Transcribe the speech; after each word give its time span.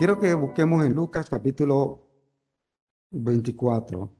Quiero 0.00 0.18
que 0.18 0.32
busquemos 0.32 0.82
en 0.86 0.94
Lucas 0.94 1.28
capítulo 1.28 2.00
24. 3.10 4.10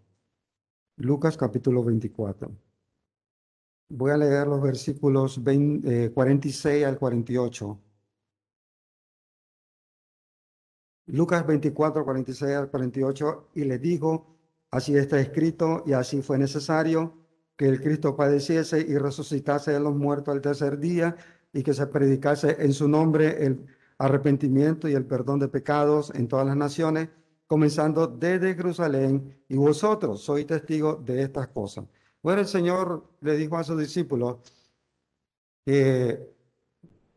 Lucas 0.96 1.38
capítulo 1.38 1.82
24. 1.82 2.54
Voy 3.88 4.10
a 4.10 4.19
leer 4.19 4.46
los 4.46 4.60
versículos 4.60 5.42
20, 5.42 6.12
46 6.12 6.82
eh, 6.82 6.85
al 6.85 6.98
48. 6.98 7.80
Lucas 11.06 11.46
24, 11.46 12.04
46 12.04 12.51
al 12.56 12.71
48, 12.71 13.49
y 13.54 13.65
le 13.65 13.78
dijo, 13.78 14.37
así 14.71 14.94
está 14.94 15.19
escrito 15.19 15.83
y 15.87 15.94
así 15.94 16.20
fue 16.20 16.37
necesario 16.37 17.15
que 17.56 17.65
el 17.65 17.80
Cristo 17.80 18.15
padeciese 18.16 18.80
y 18.87 18.98
resucitase 18.98 19.70
de 19.73 19.80
los 19.80 19.97
muertos 19.97 20.34
al 20.34 20.42
tercer 20.42 20.78
día 20.78 21.16
y 21.55 21.62
que 21.62 21.73
se 21.73 21.87
predicase 21.87 22.62
en 22.62 22.74
su 22.74 22.86
nombre 22.86 23.46
el 23.46 23.66
arrepentimiento 24.00 24.88
y 24.88 24.95
el 24.95 25.04
perdón 25.04 25.38
de 25.38 25.48
pecados 25.48 26.10
en 26.14 26.27
todas 26.27 26.46
las 26.46 26.56
naciones, 26.56 27.10
comenzando 27.46 28.06
desde 28.06 28.54
Jerusalén, 28.54 29.42
y 29.46 29.56
vosotros 29.56 30.23
sois 30.23 30.46
testigos 30.46 31.04
de 31.04 31.23
estas 31.23 31.48
cosas. 31.48 31.84
Bueno, 32.23 32.40
el 32.40 32.46
Señor 32.46 33.10
le 33.20 33.36
dijo 33.36 33.59
a 33.59 33.64
sus 33.64 33.78
discípulos 33.78 34.38
que 35.66 36.18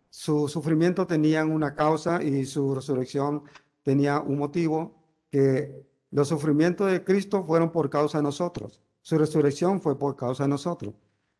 su 0.09 0.49
sufrimiento 0.49 1.07
tenía 1.07 1.45
una 1.45 1.73
causa 1.73 2.21
y 2.21 2.45
su 2.45 2.75
resurrección 2.75 3.43
tenía 3.81 4.19
un 4.19 4.37
motivo, 4.37 4.93
que 5.31 5.87
los 6.11 6.27
sufrimientos 6.27 6.91
de 6.91 7.01
Cristo 7.03 7.45
fueron 7.45 7.71
por 7.71 7.89
causa 7.89 8.17
de 8.17 8.23
nosotros, 8.23 8.81
su 9.01 9.17
resurrección 9.17 9.79
fue 9.79 9.97
por 9.97 10.17
causa 10.17 10.43
de 10.43 10.49
nosotros, 10.49 10.93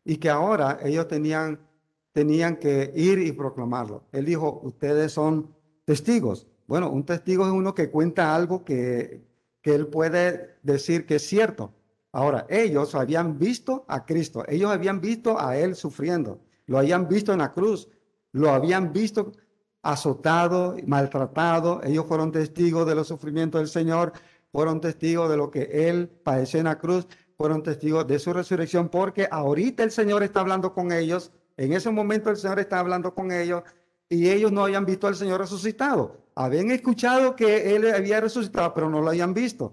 y 0.04 0.16
que 0.16 0.30
ahora 0.30 0.78
ellos 0.82 1.06
tenían 1.06 1.60
tenían 2.14 2.56
que 2.56 2.92
ir 2.94 3.18
y 3.18 3.32
proclamarlo. 3.32 4.04
Él 4.12 4.24
dijo, 4.24 4.60
ustedes 4.62 5.12
son 5.12 5.52
testigos. 5.84 6.46
Bueno, 6.66 6.88
un 6.88 7.04
testigo 7.04 7.44
es 7.44 7.52
uno 7.52 7.74
que 7.74 7.90
cuenta 7.90 8.34
algo 8.34 8.64
que, 8.64 9.26
que 9.60 9.74
él 9.74 9.88
puede 9.88 10.56
decir 10.62 11.06
que 11.06 11.16
es 11.16 11.26
cierto. 11.26 11.74
Ahora, 12.12 12.46
ellos 12.48 12.94
habían 12.94 13.36
visto 13.36 13.84
a 13.88 14.06
Cristo, 14.06 14.44
ellos 14.46 14.70
habían 14.70 15.00
visto 15.00 15.40
a 15.40 15.56
Él 15.56 15.74
sufriendo, 15.74 16.40
lo 16.66 16.78
habían 16.78 17.08
visto 17.08 17.32
en 17.32 17.40
la 17.40 17.50
cruz, 17.50 17.88
lo 18.30 18.50
habían 18.50 18.92
visto 18.92 19.32
azotado, 19.82 20.76
maltratado, 20.86 21.80
ellos 21.82 22.06
fueron 22.06 22.30
testigos 22.30 22.86
de 22.86 22.94
los 22.94 23.08
sufrimientos 23.08 23.60
del 23.60 23.68
Señor, 23.68 24.12
fueron 24.52 24.80
testigos 24.80 25.28
de 25.28 25.36
lo 25.36 25.50
que 25.50 25.88
Él 25.88 26.08
padeció 26.08 26.60
en 26.60 26.66
la 26.66 26.78
cruz, 26.78 27.08
fueron 27.36 27.64
testigos 27.64 28.06
de 28.06 28.20
su 28.20 28.32
resurrección, 28.32 28.88
porque 28.88 29.26
ahorita 29.28 29.82
el 29.82 29.90
Señor 29.90 30.22
está 30.22 30.38
hablando 30.38 30.72
con 30.72 30.92
ellos 30.92 31.32
en 31.56 31.72
ese 31.72 31.90
momento 31.90 32.30
el 32.30 32.36
Señor 32.36 32.58
estaba 32.58 32.80
hablando 32.80 33.14
con 33.14 33.30
ellos 33.30 33.62
y 34.08 34.28
ellos 34.30 34.52
no 34.52 34.64
habían 34.64 34.84
visto 34.84 35.06
al 35.06 35.16
Señor 35.16 35.40
resucitado. 35.40 36.24
Habían 36.34 36.70
escuchado 36.70 37.36
que 37.36 37.74
Él 37.74 37.92
había 37.92 38.20
resucitado, 38.20 38.74
pero 38.74 38.90
no 38.90 39.00
lo 39.00 39.08
habían 39.08 39.34
visto. 39.34 39.72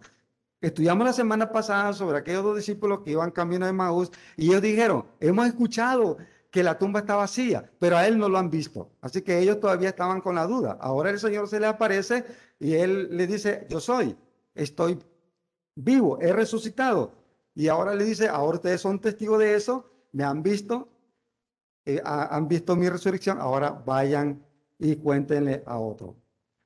Estudiamos 0.62 1.06
la 1.06 1.14
semana 1.14 1.52
pasada 1.52 1.92
sobre 1.94 2.20
aquellos 2.20 2.44
dos 2.44 2.56
discípulos 2.56 3.02
que 3.04 3.12
iban 3.12 3.32
camino 3.32 3.66
de 3.66 3.74
Maús 3.74 4.12
y 4.38 4.50
ellos 4.50 4.62
dijeron, 4.62 5.06
hemos 5.20 5.48
escuchado 5.48 6.18
que 6.52 6.62
la 6.62 6.78
tumba 6.78 7.00
está 7.00 7.16
vacía, 7.16 7.72
pero 7.80 7.98
a 7.98 8.06
Él 8.06 8.20
no 8.20 8.30
lo 8.30 8.38
han 8.38 8.52
visto. 8.52 8.92
Así 9.02 9.24
que 9.24 9.40
ellos 9.40 9.60
todavía 9.60 9.90
estaban 9.90 10.22
con 10.22 10.36
la 10.36 10.46
duda. 10.46 10.78
Ahora 10.80 11.10
el 11.10 11.20
Señor 11.20 11.48
se 11.48 11.60
le 11.60 11.66
aparece 11.66 12.26
y 12.60 12.74
Él 12.74 13.08
le 13.16 13.26
dice, 13.26 13.66
yo 13.70 13.80
soy, 13.80 14.16
estoy 14.54 15.00
vivo, 15.76 16.20
he 16.22 16.32
resucitado. 16.32 17.14
Y 17.56 17.68
ahora 17.68 17.96
le 17.96 18.04
dice, 18.04 18.28
ahora 18.28 18.58
ustedes 18.58 18.82
son 18.82 19.00
testigos 19.00 19.40
de 19.40 19.56
eso, 19.56 19.90
me 20.12 20.24
han 20.24 20.44
visto, 20.44 20.90
eh, 21.86 22.02
han 22.04 22.48
visto 22.48 22.76
mi 22.76 22.90
resurrección, 22.90 23.40
ahora 23.40 23.72
vayan 23.72 24.44
y 24.78 24.96
cuéntenle 24.98 25.64
a 25.66 25.80
otro. 25.80 26.16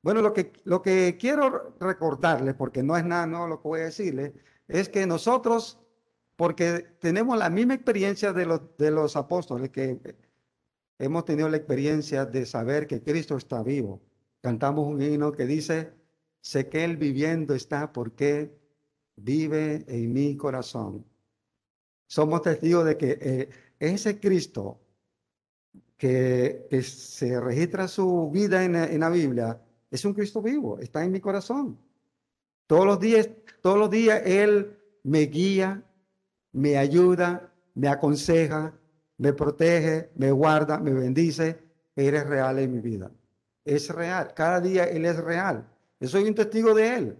Bueno, 0.01 0.21
lo 0.21 0.33
que, 0.33 0.53
lo 0.65 0.81
que 0.81 1.17
quiero 1.19 1.75
recordarles, 1.79 2.53
porque 2.55 2.83
no 2.83 2.95
es 2.95 3.05
nada 3.05 3.25
no 3.25 3.47
lo 3.47 3.61
que 3.61 3.67
voy 3.67 3.79
a 3.81 3.85
decirles, 3.85 4.33
es 4.67 4.89
que 4.89 5.05
nosotros, 5.07 5.79
porque 6.35 6.85
tenemos 6.99 7.37
la 7.37 7.49
misma 7.49 7.73
experiencia 7.73 8.33
de 8.33 8.45
los, 8.45 8.77
de 8.77 8.91
los 8.91 9.15
apóstoles, 9.15 9.69
que 9.71 10.15
hemos 10.99 11.25
tenido 11.25 11.49
la 11.49 11.57
experiencia 11.57 12.25
de 12.25 12.45
saber 12.45 12.87
que 12.87 13.01
Cristo 13.01 13.37
está 13.37 13.63
vivo. 13.63 14.01
Cantamos 14.41 14.87
un 14.87 15.01
himno 15.01 15.31
que 15.31 15.45
dice, 15.45 15.93
sé 16.41 16.69
que 16.69 16.83
Él 16.83 16.97
viviendo 16.97 17.55
está 17.55 17.91
porque 17.91 18.55
vive 19.15 19.85
en 19.87 20.13
mi 20.13 20.37
corazón. 20.37 21.05
Somos 22.07 22.43
testigos 22.43 22.85
de 22.85 22.97
que 22.97 23.17
eh, 23.19 23.49
ese 23.79 24.19
Cristo 24.19 24.84
que, 25.97 26.67
se 26.83 27.39
registra 27.39 27.87
su 27.87 28.29
vida 28.31 28.63
en, 28.63 28.99
la 28.99 29.09
Biblia, 29.09 29.61
es 29.89 30.03
un 30.05 30.13
Cristo 30.13 30.41
vivo, 30.41 30.79
está 30.79 31.03
en 31.03 31.11
mi 31.11 31.19
corazón. 31.19 31.77
Todos 32.67 32.85
los 32.85 32.99
días, 32.99 33.29
todos 33.61 33.77
los 33.77 33.89
días 33.89 34.21
Él 34.25 34.77
me 35.03 35.21
guía, 35.21 35.83
me 36.51 36.77
ayuda, 36.77 37.53
me 37.75 37.87
aconseja, 37.87 38.73
me 39.17 39.33
protege, 39.33 40.09
me 40.15 40.31
guarda, 40.31 40.79
me 40.79 40.93
bendice. 40.93 41.59
Él 41.95 42.15
es 42.15 42.25
real 42.25 42.59
en 42.59 42.71
mi 42.73 42.79
vida. 42.79 43.11
Es 43.63 43.89
real. 43.89 44.33
Cada 44.33 44.59
día 44.59 44.85
Él 44.85 45.05
es 45.05 45.17
real. 45.17 45.67
Yo 45.99 46.07
soy 46.07 46.23
un 46.23 46.35
testigo 46.35 46.73
de 46.73 46.95
Él. 46.95 47.17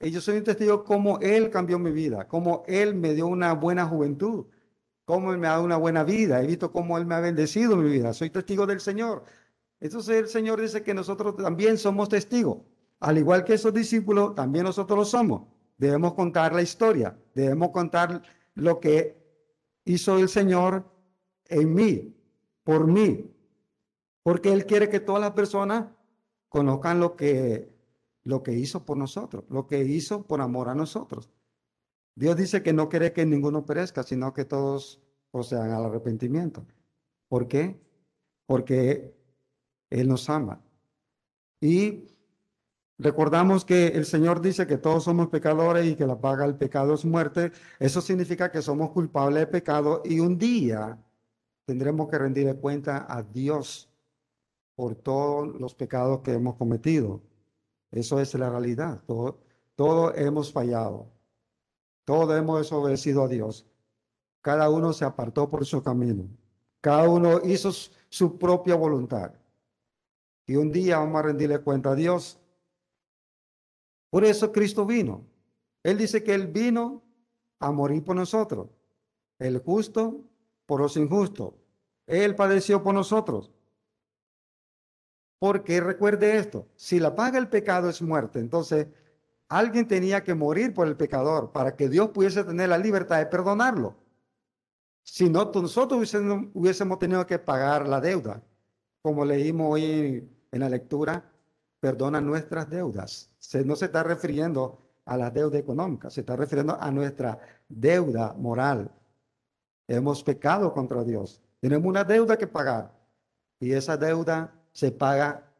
Yo 0.00 0.20
soy 0.20 0.38
un 0.38 0.44
testigo 0.44 0.82
como 0.82 1.18
Él 1.20 1.50
cambió 1.50 1.78
mi 1.78 1.90
vida, 1.90 2.26
como 2.26 2.64
Él 2.66 2.94
me 2.94 3.14
dio 3.14 3.26
una 3.26 3.52
buena 3.52 3.84
juventud, 3.84 4.46
cómo 5.10 5.32
Él 5.32 5.38
me 5.38 5.48
ha 5.48 5.50
dado 5.50 5.64
una 5.64 5.76
buena 5.76 6.04
vida, 6.04 6.40
he 6.40 6.46
visto 6.46 6.70
cómo 6.70 6.96
Él 6.96 7.04
me 7.04 7.16
ha 7.16 7.20
bendecido 7.20 7.76
mi 7.76 7.90
vida, 7.90 8.14
soy 8.14 8.30
testigo 8.30 8.64
del 8.64 8.78
Señor. 8.78 9.24
Entonces 9.80 10.16
el 10.16 10.28
Señor 10.28 10.60
dice 10.60 10.84
que 10.84 10.94
nosotros 10.94 11.34
también 11.36 11.78
somos 11.78 12.08
testigos. 12.08 12.58
Al 13.00 13.18
igual 13.18 13.42
que 13.42 13.54
esos 13.54 13.74
discípulos, 13.74 14.36
también 14.36 14.66
nosotros 14.66 14.96
lo 14.96 15.04
somos. 15.04 15.48
Debemos 15.78 16.14
contar 16.14 16.54
la 16.54 16.62
historia, 16.62 17.18
debemos 17.34 17.70
contar 17.70 18.22
lo 18.54 18.78
que 18.78 19.20
hizo 19.84 20.16
el 20.16 20.28
Señor 20.28 20.84
en 21.46 21.74
mí, 21.74 22.14
por 22.62 22.86
mí, 22.86 23.34
porque 24.22 24.52
Él 24.52 24.64
quiere 24.64 24.88
que 24.88 25.00
todas 25.00 25.20
las 25.20 25.32
personas 25.32 25.86
conozcan 26.48 27.00
lo 27.00 27.16
que, 27.16 27.74
lo 28.22 28.44
que 28.44 28.52
hizo 28.52 28.84
por 28.84 28.96
nosotros, 28.96 29.42
lo 29.48 29.66
que 29.66 29.82
hizo 29.82 30.22
por 30.22 30.40
amor 30.40 30.68
a 30.68 30.76
nosotros. 30.76 31.30
Dios 32.14 32.36
dice 32.36 32.62
que 32.62 32.72
no 32.72 32.88
quiere 32.88 33.12
que 33.12 33.24
ninguno 33.24 33.64
perezca, 33.64 34.02
sino 34.02 34.32
que 34.32 34.44
todos 34.44 35.00
sean 35.42 35.70
al 35.70 35.84
arrepentimiento. 35.84 36.66
¿Por 37.28 37.48
qué? 37.48 37.80
Porque 38.46 39.14
Él 39.90 40.08
nos 40.08 40.28
ama. 40.28 40.60
Y 41.60 42.08
recordamos 42.98 43.64
que 43.64 43.88
el 43.88 44.04
Señor 44.04 44.40
dice 44.40 44.66
que 44.66 44.78
todos 44.78 45.04
somos 45.04 45.28
pecadores 45.28 45.86
y 45.86 45.94
que 45.94 46.06
la 46.06 46.20
paga 46.20 46.44
del 46.46 46.56
pecado 46.56 46.94
es 46.94 47.04
muerte. 47.04 47.52
Eso 47.78 48.00
significa 48.00 48.50
que 48.50 48.62
somos 48.62 48.90
culpables 48.90 49.40
de 49.40 49.46
pecado 49.46 50.02
y 50.04 50.20
un 50.20 50.36
día 50.36 50.98
tendremos 51.64 52.08
que 52.08 52.18
rendirle 52.18 52.56
cuenta 52.56 53.06
a 53.08 53.22
Dios 53.22 53.88
por 54.74 54.96
todos 54.96 55.60
los 55.60 55.74
pecados 55.74 56.20
que 56.20 56.32
hemos 56.32 56.56
cometido. 56.56 57.22
Eso 57.90 58.20
es 58.20 58.34
la 58.34 58.50
realidad. 58.50 59.02
Todo, 59.06 59.40
todo 59.76 60.14
hemos 60.14 60.52
fallado. 60.52 61.08
Todos 62.10 62.36
hemos 62.36 62.58
desobedecido 62.58 63.22
a 63.22 63.28
Dios. 63.28 63.64
Cada 64.40 64.68
uno 64.68 64.92
se 64.92 65.04
apartó 65.04 65.48
por 65.48 65.64
su 65.64 65.80
camino. 65.80 66.28
Cada 66.80 67.08
uno 67.08 67.40
hizo 67.44 67.70
su 68.08 68.36
propia 68.36 68.74
voluntad. 68.74 69.32
Y 70.44 70.56
un 70.56 70.72
día 70.72 70.98
vamos 70.98 71.20
a 71.20 71.22
rendirle 71.22 71.60
cuenta 71.60 71.92
a 71.92 71.94
Dios. 71.94 72.40
Por 74.10 74.24
eso 74.24 74.50
Cristo 74.50 74.84
vino. 74.84 75.24
Él 75.84 75.98
dice 75.98 76.24
que 76.24 76.34
Él 76.34 76.48
vino 76.48 77.00
a 77.60 77.70
morir 77.70 78.02
por 78.02 78.16
nosotros. 78.16 78.66
El 79.38 79.60
justo 79.60 80.20
por 80.66 80.80
los 80.80 80.96
injustos. 80.96 81.54
Él 82.08 82.34
padeció 82.34 82.82
por 82.82 82.92
nosotros. 82.92 83.52
Porque 85.38 85.80
recuerde 85.80 86.38
esto, 86.38 86.66
si 86.74 86.98
la 86.98 87.14
paga 87.14 87.38
el 87.38 87.48
pecado 87.48 87.88
es 87.88 88.02
muerte, 88.02 88.40
entonces 88.40 88.88
Alguien 89.50 89.88
tenía 89.88 90.22
que 90.22 90.32
morir 90.32 90.72
por 90.72 90.86
el 90.86 90.96
pecador 90.96 91.50
para 91.50 91.74
que 91.74 91.88
Dios 91.88 92.10
pudiese 92.10 92.44
tener 92.44 92.68
la 92.68 92.78
libertad 92.78 93.18
de 93.18 93.26
perdonarlo. 93.26 93.96
Si 95.02 95.28
no, 95.28 95.50
nosotros 95.52 96.14
hubiésemos, 96.54 96.98
tenido 97.00 97.26
que 97.26 97.40
pagar 97.40 97.88
la 97.88 98.00
deuda. 98.00 98.40
Como 99.02 99.24
leímos 99.24 99.72
hoy 99.72 100.30
en, 100.52 100.60
la 100.60 100.68
lectura, 100.68 101.24
perdona 101.80 102.20
nuestras 102.20 102.70
deudas. 102.70 103.28
Se, 103.38 103.64
no 103.64 103.74
se 103.74 103.86
está 103.86 104.04
refiriendo 104.04 104.78
a 105.04 105.16
la 105.16 105.32
deuda 105.32 105.58
económica, 105.58 106.10
se 106.10 106.20
está 106.20 106.36
refiriendo 106.36 106.80
a 106.80 106.88
nuestra 106.92 107.40
deuda 107.68 108.34
moral. 108.34 108.88
Hemos 109.88 110.22
pecado 110.22 110.72
contra 110.72 111.02
Dios. 111.02 111.42
Tenemos 111.58 111.88
una 111.88 112.04
deuda 112.04 112.36
que 112.36 112.46
pagar. 112.46 112.92
Y 113.58 113.72
esa 113.72 113.96
deuda 113.96 114.54
se 114.70 114.92
paga 114.92 115.50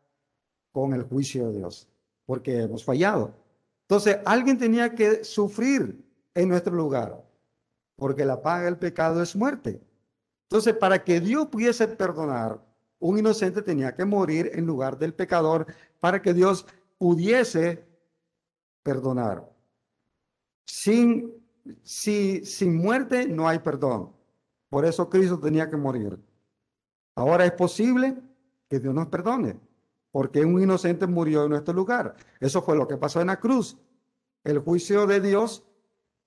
con 0.71 0.93
el 0.93 1.03
juicio 1.03 1.49
de 1.49 1.59
Dios, 1.59 1.89
porque 2.25 2.63
hemos 2.63 2.85
fallado. 2.85 3.40
Entonces, 3.91 4.19
alguien 4.25 4.57
tenía 4.57 4.95
que 4.95 5.25
sufrir 5.25 6.01
en 6.37 6.49
nuestro 6.49 6.73
lugar, 6.73 7.25
porque 7.97 8.25
la 8.25 8.41
paga 8.41 8.67
del 8.67 8.79
pecado 8.79 9.21
es 9.21 9.35
muerte. 9.35 9.83
Entonces, 10.45 10.77
para 10.77 11.03
que 11.03 11.19
Dios 11.19 11.49
pudiese 11.49 11.89
perdonar, 11.89 12.65
un 13.01 13.19
inocente 13.19 13.63
tenía 13.63 13.93
que 13.93 14.05
morir 14.05 14.53
en 14.55 14.65
lugar 14.65 14.97
del 14.97 15.13
pecador 15.13 15.67
para 15.99 16.23
que 16.23 16.33
Dios 16.33 16.67
pudiese 16.99 17.85
perdonar. 18.85 19.51
Sin, 20.67 21.35
si, 21.83 22.45
sin 22.45 22.77
muerte 22.77 23.27
no 23.27 23.49
hay 23.49 23.59
perdón. 23.59 24.13
Por 24.69 24.85
eso 24.85 25.11
Cristo 25.11 25.37
tenía 25.41 25.69
que 25.69 25.77
morir. 25.77 26.17
Ahora 27.17 27.45
es 27.45 27.53
posible 27.53 28.17
que 28.69 28.79
Dios 28.79 28.95
nos 28.95 29.09
perdone, 29.09 29.59
porque 30.13 30.45
un 30.45 30.61
inocente 30.61 31.07
murió 31.07 31.45
en 31.45 31.51
nuestro 31.51 31.75
lugar. 31.75 32.17
Eso 32.41 32.63
fue 32.63 32.77
lo 32.77 32.89
que 32.89 32.97
pasó 32.97 33.21
en 33.21 33.29
la 33.29 33.39
cruz. 33.39 33.79
El 34.45 34.59
juicio 34.59 35.07
de 35.07 35.21
Dios 35.21 35.65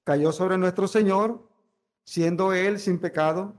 cayó 0.04 0.32
sobre 0.32 0.58
nuestro 0.58 0.88
Señor, 0.88 1.50
siendo 2.06 2.54
Él 2.54 2.80
sin 2.80 3.00
pecado, 3.00 3.56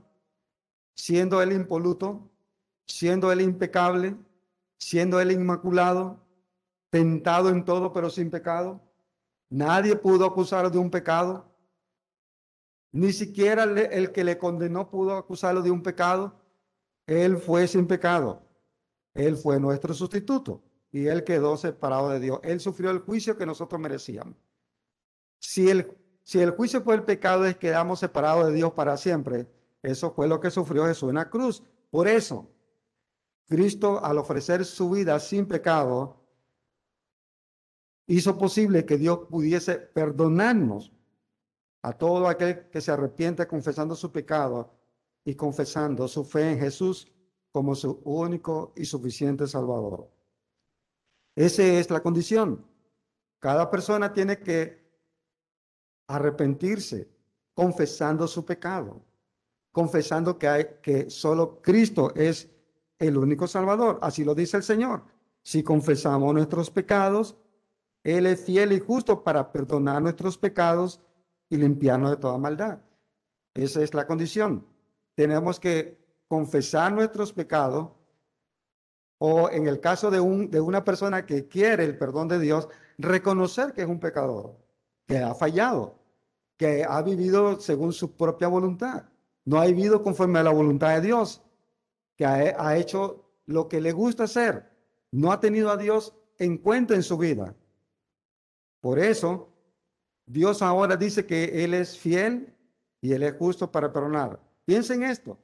siendo 0.95 1.41
Él 1.41 1.51
impoluto, 1.51 2.31
siendo 2.87 3.31
Él 3.31 3.41
impecable, 3.41 4.15
siendo 4.77 5.19
Él 5.19 5.31
inmaculado, 5.31 6.19
tentado 6.89 7.49
en 7.49 7.65
todo 7.65 7.91
pero 7.93 8.09
sin 8.09 8.29
pecado. 8.29 8.81
Nadie 9.49 9.95
pudo 9.95 10.25
acusarlo 10.25 10.69
de 10.69 10.77
un 10.77 10.89
pecado. 10.89 11.51
Ni 12.91 13.11
siquiera 13.11 13.63
el 13.63 14.11
que 14.11 14.23
le 14.23 14.37
condenó 14.37 14.89
pudo 14.89 15.17
acusarlo 15.17 15.61
de 15.61 15.71
un 15.71 15.83
pecado. 15.83 16.41
Él 17.05 17.37
fue 17.37 17.67
sin 17.67 17.85
pecado. 17.85 18.44
Él 19.15 19.37
fue 19.37 19.59
nuestro 19.59 19.93
sustituto 19.93 20.61
y 20.91 21.07
él 21.07 21.23
quedó 21.23 21.57
separado 21.57 22.09
de 22.09 22.19
Dios. 22.19 22.39
Él 22.43 22.59
sufrió 22.59 22.91
el 22.91 22.99
juicio 22.99 23.37
que 23.37 23.45
nosotros 23.45 23.81
merecíamos. 23.81 24.35
Si 25.39 25.69
el, 25.69 25.97
si 26.23 26.39
el 26.39 26.51
juicio 26.51 26.83
fue 26.83 26.95
el 26.95 27.03
pecado 27.03 27.45
es 27.45 27.57
quedamos 27.57 27.99
separados 27.99 28.47
de 28.47 28.53
Dios 28.53 28.73
para 28.73 28.97
siempre, 28.97 29.47
eso 29.81 30.11
fue 30.11 30.27
lo 30.27 30.39
que 30.39 30.51
sufrió 30.51 30.85
Jesús 30.85 31.09
en 31.09 31.15
la 31.15 31.29
cruz. 31.29 31.63
Por 31.89 32.07
eso, 32.07 32.51
Cristo 33.47 34.03
al 34.03 34.17
ofrecer 34.17 34.65
su 34.65 34.89
vida 34.89 35.19
sin 35.19 35.47
pecado, 35.47 36.21
hizo 38.07 38.37
posible 38.37 38.85
que 38.85 38.97
Dios 38.97 39.19
pudiese 39.29 39.75
perdonarnos 39.75 40.91
a 41.81 41.93
todo 41.93 42.27
aquel 42.27 42.69
que 42.69 42.81
se 42.81 42.91
arrepiente 42.91 43.47
confesando 43.47 43.95
su 43.95 44.11
pecado 44.11 44.73
y 45.23 45.35
confesando 45.35 46.07
su 46.07 46.25
fe 46.25 46.51
en 46.51 46.59
Jesús 46.59 47.07
como 47.55 47.73
su 47.73 48.01
único 48.03 48.73
y 48.75 48.83
suficiente 48.83 49.47
Salvador. 49.47 50.09
Esa 51.37 51.63
es 51.63 51.89
la 51.89 52.01
condición. 52.01 52.65
Cada 53.39 53.71
persona 53.71 54.11
tiene 54.11 54.39
que 54.39 54.85
arrepentirse 56.05 57.07
confesando 57.53 58.27
su 58.27 58.43
pecado, 58.43 59.01
confesando 59.71 60.37
que, 60.37 60.49
hay, 60.49 60.65
que 60.81 61.09
solo 61.09 61.61
Cristo 61.61 62.13
es 62.13 62.51
el 62.99 63.15
único 63.15 63.47
Salvador. 63.47 63.99
Así 64.01 64.25
lo 64.25 64.35
dice 64.35 64.57
el 64.57 64.63
Señor. 64.63 65.05
Si 65.41 65.63
confesamos 65.63 66.33
nuestros 66.33 66.69
pecados, 66.69 67.37
Él 68.03 68.25
es 68.25 68.43
fiel 68.43 68.73
y 68.73 68.81
justo 68.81 69.23
para 69.23 69.53
perdonar 69.53 70.01
nuestros 70.01 70.37
pecados 70.37 70.99
y 71.49 71.55
limpiarnos 71.55 72.11
de 72.11 72.17
toda 72.17 72.37
maldad. 72.37 72.79
Esa 73.53 73.81
es 73.81 73.93
la 73.93 74.05
condición. 74.05 74.67
Tenemos 75.15 75.57
que 75.57 76.04
confesar 76.27 76.91
nuestros 76.91 77.33
pecados 77.33 77.89
o 79.17 79.49
en 79.49 79.67
el 79.67 79.79
caso 79.79 80.11
de, 80.11 80.19
un, 80.19 80.49
de 80.49 80.59
una 80.59 80.83
persona 80.83 81.25
que 81.25 81.47
quiere 81.47 81.85
el 81.85 81.97
perdón 81.97 82.27
de 82.27 82.39
Dios, 82.39 82.67
reconocer 82.97 83.73
que 83.73 83.81
es 83.81 83.87
un 83.87 83.99
pecador, 83.99 84.57
que 85.07 85.19
ha 85.19 85.33
fallado, 85.33 85.99
que 86.57 86.83
ha 86.83 87.01
vivido 87.01 87.59
según 87.59 87.93
su 87.93 88.15
propia 88.15 88.47
voluntad, 88.47 89.05
no 89.45 89.59
ha 89.59 89.65
vivido 89.65 90.03
conforme 90.03 90.39
a 90.39 90.43
la 90.43 90.51
voluntad 90.51 90.95
de 90.95 91.01
Dios, 91.01 91.41
que 92.15 92.25
ha, 92.25 92.77
hecho 92.77 93.25
lo 93.45 93.67
que 93.67 93.81
le 93.81 93.91
gusta 93.91 94.23
hacer, 94.23 94.69
no 95.11 95.31
ha 95.31 95.39
tenido 95.39 95.69
a 95.69 95.77
Dios 95.77 96.13
en 96.37 96.57
cuenta 96.57 96.95
en 96.95 97.03
su 97.03 97.17
vida. 97.17 97.55
Por 98.79 98.99
eso, 98.99 99.49
Dios 100.25 100.61
ahora 100.61 100.95
dice 100.97 101.25
que 101.25 101.63
Él 101.63 101.73
es 101.73 101.97
fiel 101.97 102.53
y 103.01 103.13
Él 103.13 103.23
es 103.23 103.35
justo 103.37 103.71
para 103.71 103.91
perdonar. 103.91 104.39
Piensen 104.65 105.03
esto. 105.03 105.37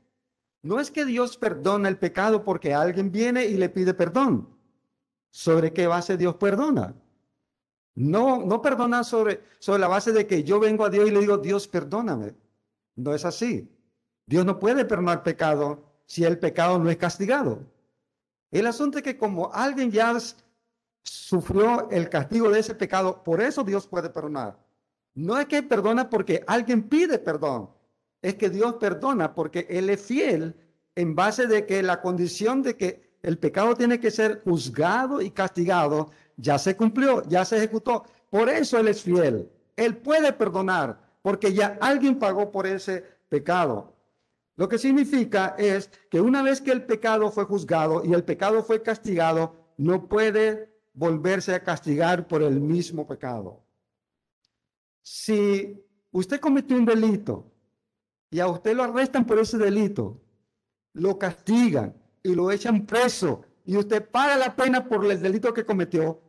No 0.64 0.80
es 0.80 0.92
que 0.92 1.06
Dios 1.06 1.38
perdona 1.38 1.90
el 1.90 1.98
pecado 1.98 2.44
porque 2.44 2.74
alguien 2.74 3.12
viene 3.12 3.46
y 3.46 3.56
le 3.56 3.70
pide 3.70 3.94
perdón. 3.94 4.48
¿Sobre 5.30 5.74
qué 5.74 5.88
base 5.88 6.18
Dios 6.18 6.36
perdona? 6.36 6.94
No, 7.96 8.46
no 8.46 8.62
perdona 8.62 9.04
sobre, 9.04 9.44
sobre 9.60 9.80
la 9.80 9.88
base 9.88 10.12
de 10.12 10.28
que 10.28 10.44
yo 10.44 10.60
vengo 10.60 10.86
a 10.86 10.90
Dios 10.90 11.08
y 11.08 11.12
le 11.12 11.20
digo, 11.20 11.38
Dios, 11.38 11.68
perdóname. 11.68 12.36
No 12.96 13.14
es 13.14 13.26
así. 13.26 13.70
Dios 14.26 14.46
no 14.46 14.60
puede 14.60 14.86
perdonar 14.86 15.24
pecado 15.24 15.84
si 16.06 16.24
el 16.24 16.38
pecado 16.38 16.78
no 16.80 16.90
es 16.90 16.98
castigado. 16.98 17.66
El 18.52 18.68
asunto 18.68 18.98
es 18.98 19.04
que 19.04 19.18
como 19.18 19.52
alguien 19.54 19.92
ya 19.92 20.16
sufrió 21.04 21.90
el 21.90 22.10
castigo 22.10 22.50
de 22.50 22.60
ese 22.60 22.76
pecado, 22.76 23.24
por 23.24 23.42
eso 23.42 23.64
Dios 23.64 23.88
puede 23.88 24.10
perdonar. 24.10 24.58
No 25.14 25.38
es 25.38 25.48
que 25.48 25.64
perdona 25.64 26.10
porque 26.10 26.44
alguien 26.48 26.88
pide 26.88 27.18
perdón, 27.18 27.70
es 28.22 28.36
que 28.36 28.50
Dios 28.50 28.76
perdona 28.76 29.34
porque 29.34 29.66
Él 29.70 29.90
es 29.90 30.02
fiel 30.02 30.56
en 30.96 31.16
base 31.16 31.48
de 31.48 31.66
que 31.66 31.82
la 31.82 32.02
condición 32.02 32.62
de 32.62 32.76
que 32.78 33.12
el 33.24 33.38
pecado 33.38 33.76
tiene 33.76 34.00
que 34.00 34.12
ser 34.12 34.42
juzgado 34.44 35.22
y 35.22 35.32
castigado 35.32 36.12
ya 36.38 36.58
se 36.58 36.76
cumplió, 36.76 37.24
ya 37.28 37.46
se 37.46 37.58
ejecutó. 37.58 38.04
Por 38.30 38.50
eso 38.50 38.80
Él 38.80 38.88
es 38.88 39.02
fiel. 39.02 39.50
Él 39.76 39.98
puede 39.98 40.34
perdonar 40.34 41.00
porque 41.22 41.54
ya 41.54 41.78
alguien 41.82 42.18
pagó 42.18 42.52
por 42.52 42.68
ese 42.68 43.04
pecado. 43.30 43.96
Lo 44.56 44.68
que 44.68 44.78
significa 44.78 45.56
es 45.58 45.90
que 46.10 46.22
una 46.22 46.44
vez 46.44 46.62
que 46.62 46.72
el 46.72 46.84
pecado 46.84 47.32
fue 47.32 47.46
juzgado 47.46 48.04
y 48.06 48.14
el 48.14 48.24
pecado 48.24 48.64
fue 48.64 48.82
castigado, 48.82 49.56
no 49.78 50.08
puede 50.08 50.70
volverse 50.94 51.54
a 51.54 51.64
castigar 51.64 52.28
por 52.28 52.44
el 52.44 52.60
mismo 52.60 53.08
pecado. 53.08 53.64
Si 55.02 55.84
usted 56.12 56.40
cometió 56.40 56.78
un 56.78 56.86
delito 56.86 57.51
y 58.32 58.40
a 58.40 58.48
usted 58.48 58.76
lo 58.76 58.84
arrestan 58.84 59.26
por 59.26 59.38
ese 59.38 59.58
delito, 59.58 60.20
lo 60.94 61.20
castigan 61.20 61.94
y 62.24 62.34
lo 62.34 62.50
echan 62.50 62.86
preso 62.86 63.44
y 63.66 63.76
usted 63.76 64.10
paga 64.10 64.38
la 64.38 64.56
pena 64.56 64.88
por 64.88 65.06
el 65.06 65.22
delito 65.22 65.54
que 65.54 65.66
cometió, 65.66 66.22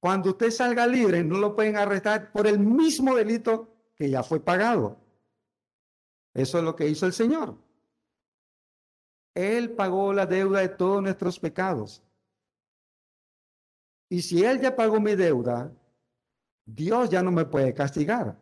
cuando 0.00 0.30
usted 0.30 0.50
salga 0.50 0.86
libre 0.86 1.22
no 1.22 1.38
lo 1.38 1.54
pueden 1.54 1.76
arrestar 1.76 2.32
por 2.32 2.46
el 2.46 2.58
mismo 2.58 3.14
delito 3.14 3.68
que 3.94 4.08
ya 4.08 4.22
fue 4.22 4.40
pagado. 4.40 4.98
Eso 6.34 6.58
es 6.58 6.64
lo 6.64 6.74
que 6.74 6.88
hizo 6.88 7.04
el 7.04 7.12
Señor. 7.12 7.58
Él 9.34 9.72
pagó 9.72 10.12
la 10.12 10.24
deuda 10.24 10.60
de 10.60 10.68
todos 10.68 11.02
nuestros 11.02 11.38
pecados. 11.38 12.02
Y 14.08 14.22
si 14.22 14.42
Él 14.42 14.60
ya 14.60 14.74
pagó 14.74 15.00
mi 15.00 15.14
deuda, 15.16 15.70
Dios 16.64 17.10
ya 17.10 17.22
no 17.22 17.30
me 17.30 17.44
puede 17.44 17.74
castigar 17.74 18.38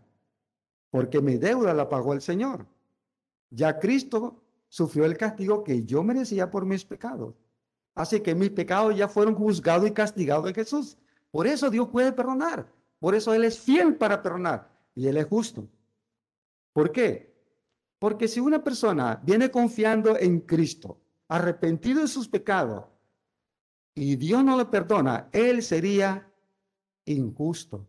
porque 0.96 1.20
mi 1.20 1.36
deuda 1.36 1.74
la 1.74 1.90
pagó 1.90 2.14
el 2.14 2.22
Señor. 2.22 2.66
Ya 3.50 3.78
Cristo 3.78 4.42
sufrió 4.70 5.04
el 5.04 5.18
castigo 5.18 5.62
que 5.62 5.84
yo 5.84 6.02
merecía 6.02 6.50
por 6.50 6.64
mis 6.64 6.86
pecados. 6.86 7.34
Así 7.94 8.20
que 8.20 8.34
mis 8.34 8.48
pecados 8.48 8.96
ya 8.96 9.06
fueron 9.06 9.34
juzgados 9.34 9.86
y 9.86 9.92
castigados 9.92 10.48
en 10.48 10.54
Jesús. 10.54 10.96
Por 11.30 11.46
eso 11.46 11.68
Dios 11.68 11.88
puede 11.88 12.12
perdonar. 12.12 12.72
Por 12.98 13.14
eso 13.14 13.34
Él 13.34 13.44
es 13.44 13.58
fiel 13.58 13.96
para 13.96 14.22
perdonar. 14.22 14.70
Y 14.94 15.06
Él 15.06 15.18
es 15.18 15.26
justo. 15.26 15.68
¿Por 16.72 16.90
qué? 16.90 17.30
Porque 17.98 18.26
si 18.26 18.40
una 18.40 18.64
persona 18.64 19.20
viene 19.22 19.50
confiando 19.50 20.18
en 20.18 20.40
Cristo, 20.40 20.98
arrepentido 21.28 22.00
de 22.00 22.08
sus 22.08 22.26
pecados, 22.26 22.86
y 23.94 24.16
Dios 24.16 24.42
no 24.42 24.56
le 24.56 24.64
perdona, 24.64 25.28
Él 25.30 25.62
sería 25.62 26.26
injusto. 27.04 27.86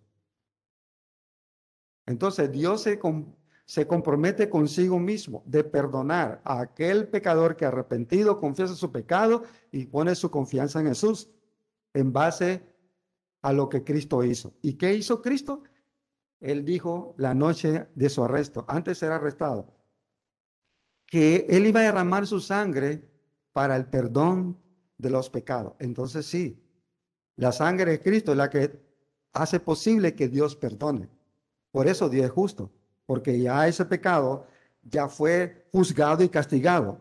Entonces 2.08 2.52
Dios 2.52 2.82
se, 2.82 3.00
se 3.66 3.86
compromete 3.86 4.50
consigo 4.50 4.98
mismo 4.98 5.44
de 5.46 5.64
perdonar 5.64 6.42
a 6.44 6.62
aquel 6.62 7.08
pecador 7.10 7.56
que 7.56 7.66
arrepentido 7.66 8.40
confiesa 8.40 8.74
su 8.74 8.92
pecado 8.92 9.44
y 9.72 9.86
pone 9.86 10.16
su 10.16 10.32
confianza 10.32 10.80
en 10.80 10.88
Jesús 10.88 11.30
en 11.94 12.12
base 12.12 12.64
a 13.42 13.54
lo 13.54 13.70
que 13.70 13.84
Cristo 13.84 14.24
hizo. 14.24 14.54
¿Y 14.62 14.74
qué 14.74 14.94
hizo 14.96 15.22
Cristo? 15.22 15.64
Él 16.40 16.64
dijo 16.66 17.14
la 17.18 17.34
noche 17.34 17.88
de 17.94 18.10
su 18.10 18.24
arresto, 18.24 18.66
antes 18.68 18.98
de 18.98 19.06
ser 19.06 19.12
arrestado, 19.12 19.74
que 21.06 21.46
él 21.50 21.66
iba 21.66 21.82
a 21.82 21.84
derramar 21.84 22.26
su 22.28 22.40
sangre 22.40 23.10
para 23.52 23.76
el 23.76 23.86
perdón 23.86 24.58
de 24.98 25.10
los 25.10 25.30
pecados. 25.30 25.74
Entonces 25.80 26.26
sí, 26.26 26.62
la 27.36 27.52
sangre 27.52 27.92
de 27.92 28.00
Cristo 28.02 28.32
es 28.32 28.38
la 28.38 28.50
que 28.50 28.80
hace 29.34 29.60
posible 29.60 30.16
que 30.16 30.28
Dios 30.28 30.56
perdone. 30.56 31.10
Por 31.72 31.88
eso 31.88 32.10
Dios 32.10 32.26
es 32.26 32.32
justo, 32.32 32.72
porque 33.06 33.40
ya 33.40 33.68
ese 33.68 33.86
pecado 33.86 34.48
ya 34.84 35.08
fue 35.08 35.68
juzgado 35.72 36.24
y 36.24 36.30
castigado. 36.30 37.00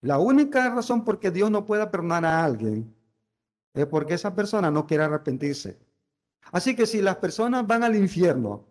La 0.00 0.18
única 0.18 0.72
razón 0.74 1.04
por 1.04 1.18
que 1.18 1.30
Dios 1.30 1.50
no 1.50 1.64
pueda 1.64 1.90
perdonar 1.90 2.24
a 2.24 2.44
alguien 2.44 2.94
es 3.74 3.86
porque 3.86 4.14
esa 4.14 4.34
persona 4.34 4.70
no 4.70 4.86
quiere 4.86 5.04
arrepentirse. 5.04 5.78
Así 6.52 6.74
que 6.74 6.86
si 6.86 7.02
las 7.02 7.16
personas 7.16 7.66
van 7.66 7.84
al 7.84 7.96
infierno 7.96 8.64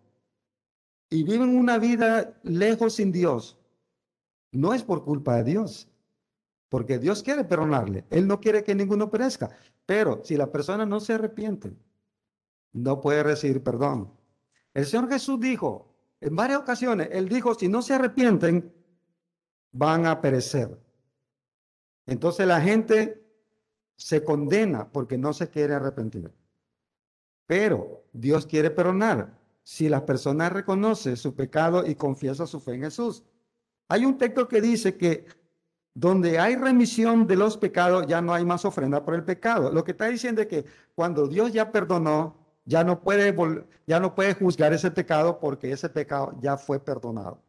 y 1.10 1.22
viven 1.22 1.56
una 1.56 1.78
vida 1.78 2.38
lejos 2.42 2.94
sin 2.94 3.12
Dios, 3.12 3.58
no 4.52 4.74
es 4.74 4.82
por 4.82 5.04
culpa 5.04 5.36
de 5.36 5.44
Dios, 5.44 5.88
porque 6.68 6.98
Dios 6.98 7.22
quiere 7.22 7.44
perdonarle. 7.44 8.04
Él 8.10 8.26
no 8.26 8.40
quiere 8.40 8.64
que 8.64 8.74
ninguno 8.74 9.10
perezca. 9.10 9.50
Pero 9.86 10.20
si 10.24 10.36
la 10.36 10.50
persona 10.50 10.84
no 10.84 11.00
se 11.00 11.14
arrepiente, 11.14 11.74
no 12.72 13.00
puede 13.00 13.22
recibir 13.22 13.62
perdón. 13.62 14.12
El 14.78 14.86
Señor 14.86 15.08
Jesús 15.08 15.40
dijo 15.40 15.92
en 16.20 16.36
varias 16.36 16.60
ocasiones, 16.60 17.08
Él 17.10 17.28
dijo, 17.28 17.52
si 17.56 17.66
no 17.66 17.82
se 17.82 17.94
arrepienten, 17.94 18.72
van 19.72 20.06
a 20.06 20.20
perecer. 20.20 20.78
Entonces 22.06 22.46
la 22.46 22.60
gente 22.60 23.20
se 23.96 24.22
condena 24.22 24.88
porque 24.88 25.18
no 25.18 25.32
se 25.32 25.50
quiere 25.50 25.74
arrepentir. 25.74 26.32
Pero 27.44 28.04
Dios 28.12 28.46
quiere 28.46 28.70
perdonar 28.70 29.36
si 29.64 29.88
la 29.88 30.06
persona 30.06 30.48
reconoce 30.48 31.16
su 31.16 31.34
pecado 31.34 31.84
y 31.84 31.96
confiesa 31.96 32.46
su 32.46 32.60
fe 32.60 32.74
en 32.74 32.82
Jesús. 32.82 33.24
Hay 33.88 34.04
un 34.04 34.16
texto 34.16 34.46
que 34.46 34.60
dice 34.60 34.96
que 34.96 35.26
donde 35.92 36.38
hay 36.38 36.54
remisión 36.54 37.26
de 37.26 37.34
los 37.34 37.56
pecados, 37.56 38.06
ya 38.06 38.22
no 38.22 38.32
hay 38.32 38.44
más 38.44 38.64
ofrenda 38.64 39.04
por 39.04 39.16
el 39.16 39.24
pecado. 39.24 39.72
Lo 39.72 39.82
que 39.82 39.90
está 39.90 40.06
diciendo 40.06 40.40
es 40.40 40.46
que 40.46 40.64
cuando 40.94 41.26
Dios 41.26 41.52
ya 41.52 41.72
perdonó, 41.72 42.47
ya 42.68 42.84
no 42.84 43.00
puede, 43.00 43.34
ya 43.86 43.98
no 43.98 44.14
puede 44.14 44.34
juzgar 44.34 44.74
ese 44.74 44.90
pecado 44.90 45.40
porque 45.40 45.72
ese 45.72 45.88
pecado 45.88 46.38
ya 46.42 46.58
fue 46.58 46.78
perdonado. 46.78 47.42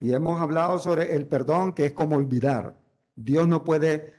Y 0.00 0.12
hemos 0.12 0.40
hablado 0.40 0.80
sobre 0.80 1.14
el 1.14 1.28
perdón 1.28 1.72
que 1.72 1.86
es 1.86 1.92
como 1.92 2.16
olvidar. 2.16 2.74
Dios 3.14 3.46
no 3.46 3.62
puede 3.62 4.12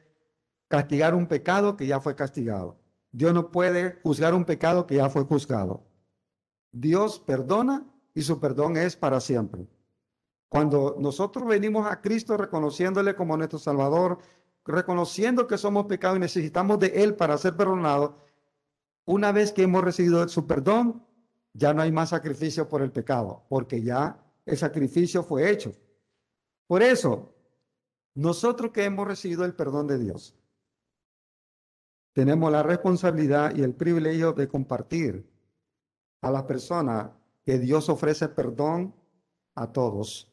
castigar 0.70 1.14
un 1.16 1.28
pecado 1.28 1.76
que 1.76 1.86
ya 1.86 2.00
fue 2.00 2.16
castigado. 2.16 2.78
Dios 3.12 3.34
no 3.34 3.52
puede 3.52 4.00
juzgar 4.04 4.34
un 4.34 4.46
pecado 4.46 4.88
que 4.88 4.96
ya 4.96 5.10
fue 5.10 5.26
juzgado. 5.26 5.84
Dios 6.72 7.20
perdona 7.20 7.86
y 8.14 8.22
su 8.22 8.40
perdón 8.40 8.78
es 8.78 8.96
para 8.96 9.20
siempre. 9.20 9.68
Cuando 10.48 10.96
nosotros 10.98 11.46
venimos 11.46 11.92
a 11.92 12.00
Cristo 12.00 12.38
reconociéndole 12.38 13.18
como 13.18 13.36
nuestro 13.36 13.60
Salvador, 13.60 14.20
reconociendo 14.66 15.46
que 15.46 15.58
somos 15.58 15.88
pecados 15.88 16.18
y 16.18 16.22
necesitamos 16.22 16.80
de 16.80 17.04
Él 17.04 17.16
para 17.16 17.38
ser 17.38 17.58
perdonados, 17.58 18.12
una 19.06 19.32
vez 19.32 19.52
que 19.52 19.64
hemos 19.64 19.84
recibido 19.84 20.28
su 20.28 20.46
perdón, 20.48 21.06
ya 21.54 21.74
no 21.74 21.82
hay 21.82 21.92
más 21.92 22.10
sacrificio 22.10 22.68
por 22.68 22.82
el 22.82 22.92
pecado, 22.92 23.46
porque 23.48 23.82
ya 23.82 24.20
el 24.46 24.58
sacrificio 24.58 25.24
fue 25.24 25.50
hecho. 25.50 25.74
Por 26.68 26.84
eso, 26.84 27.34
nosotros 28.16 28.72
que 28.72 28.84
hemos 28.84 29.08
recibido 29.08 29.46
el 29.46 29.54
perdón 29.54 29.88
de 29.88 30.00
Dios, 30.00 30.36
tenemos 32.14 32.52
la 32.52 32.64
responsabilidad 32.64 33.56
y 33.56 33.62
el 33.62 33.74
privilegio 33.74 34.34
de 34.34 34.48
compartir 34.48 35.30
a 36.22 36.32
las 36.32 36.44
personas 36.44 37.12
que 37.44 37.60
Dios 37.60 37.90
ofrece 37.90 38.30
perdón 38.30 38.96
a 39.54 39.72
todos. 39.72 40.32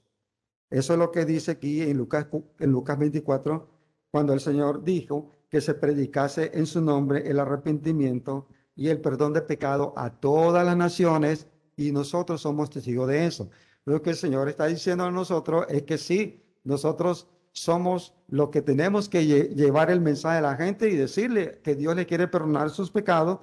Eso 0.70 0.92
es 0.94 0.98
lo 0.98 1.10
que 1.10 1.24
dice 1.24 1.50
aquí 1.52 1.82
en 1.82 1.98
Lucas, 1.98 2.28
en 2.58 2.70
Lucas 2.70 2.98
24, 2.98 3.68
cuando 4.10 4.32
el 4.32 4.40
Señor 4.40 4.82
dijo 4.84 5.30
que 5.50 5.60
se 5.60 5.74
predicase 5.74 6.50
en 6.54 6.66
su 6.66 6.80
nombre 6.80 7.28
el 7.28 7.38
arrepentimiento 7.38 8.48
y 8.74 8.88
el 8.88 9.00
perdón 9.00 9.32
de 9.32 9.42
pecado 9.42 9.92
a 9.96 10.10
todas 10.10 10.64
las 10.64 10.76
naciones 10.76 11.46
y 11.76 11.92
nosotros 11.92 12.40
somos 12.40 12.70
testigos 12.70 13.08
de 13.08 13.26
eso. 13.26 13.50
Lo 13.84 14.00
que 14.02 14.10
el 14.10 14.16
Señor 14.16 14.48
está 14.48 14.66
diciendo 14.66 15.04
a 15.04 15.10
nosotros 15.10 15.66
es 15.68 15.82
que 15.82 15.98
sí, 15.98 16.42
nosotros 16.64 17.28
somos 17.52 18.14
lo 18.28 18.50
que 18.50 18.62
tenemos 18.62 19.08
que 19.08 19.26
llevar 19.26 19.90
el 19.90 20.00
mensaje 20.00 20.38
a 20.38 20.42
la 20.42 20.56
gente 20.56 20.88
y 20.88 20.96
decirle 20.96 21.60
que 21.62 21.74
Dios 21.74 21.94
le 21.94 22.06
quiere 22.06 22.28
perdonar 22.28 22.70
sus 22.70 22.90
pecados 22.90 23.40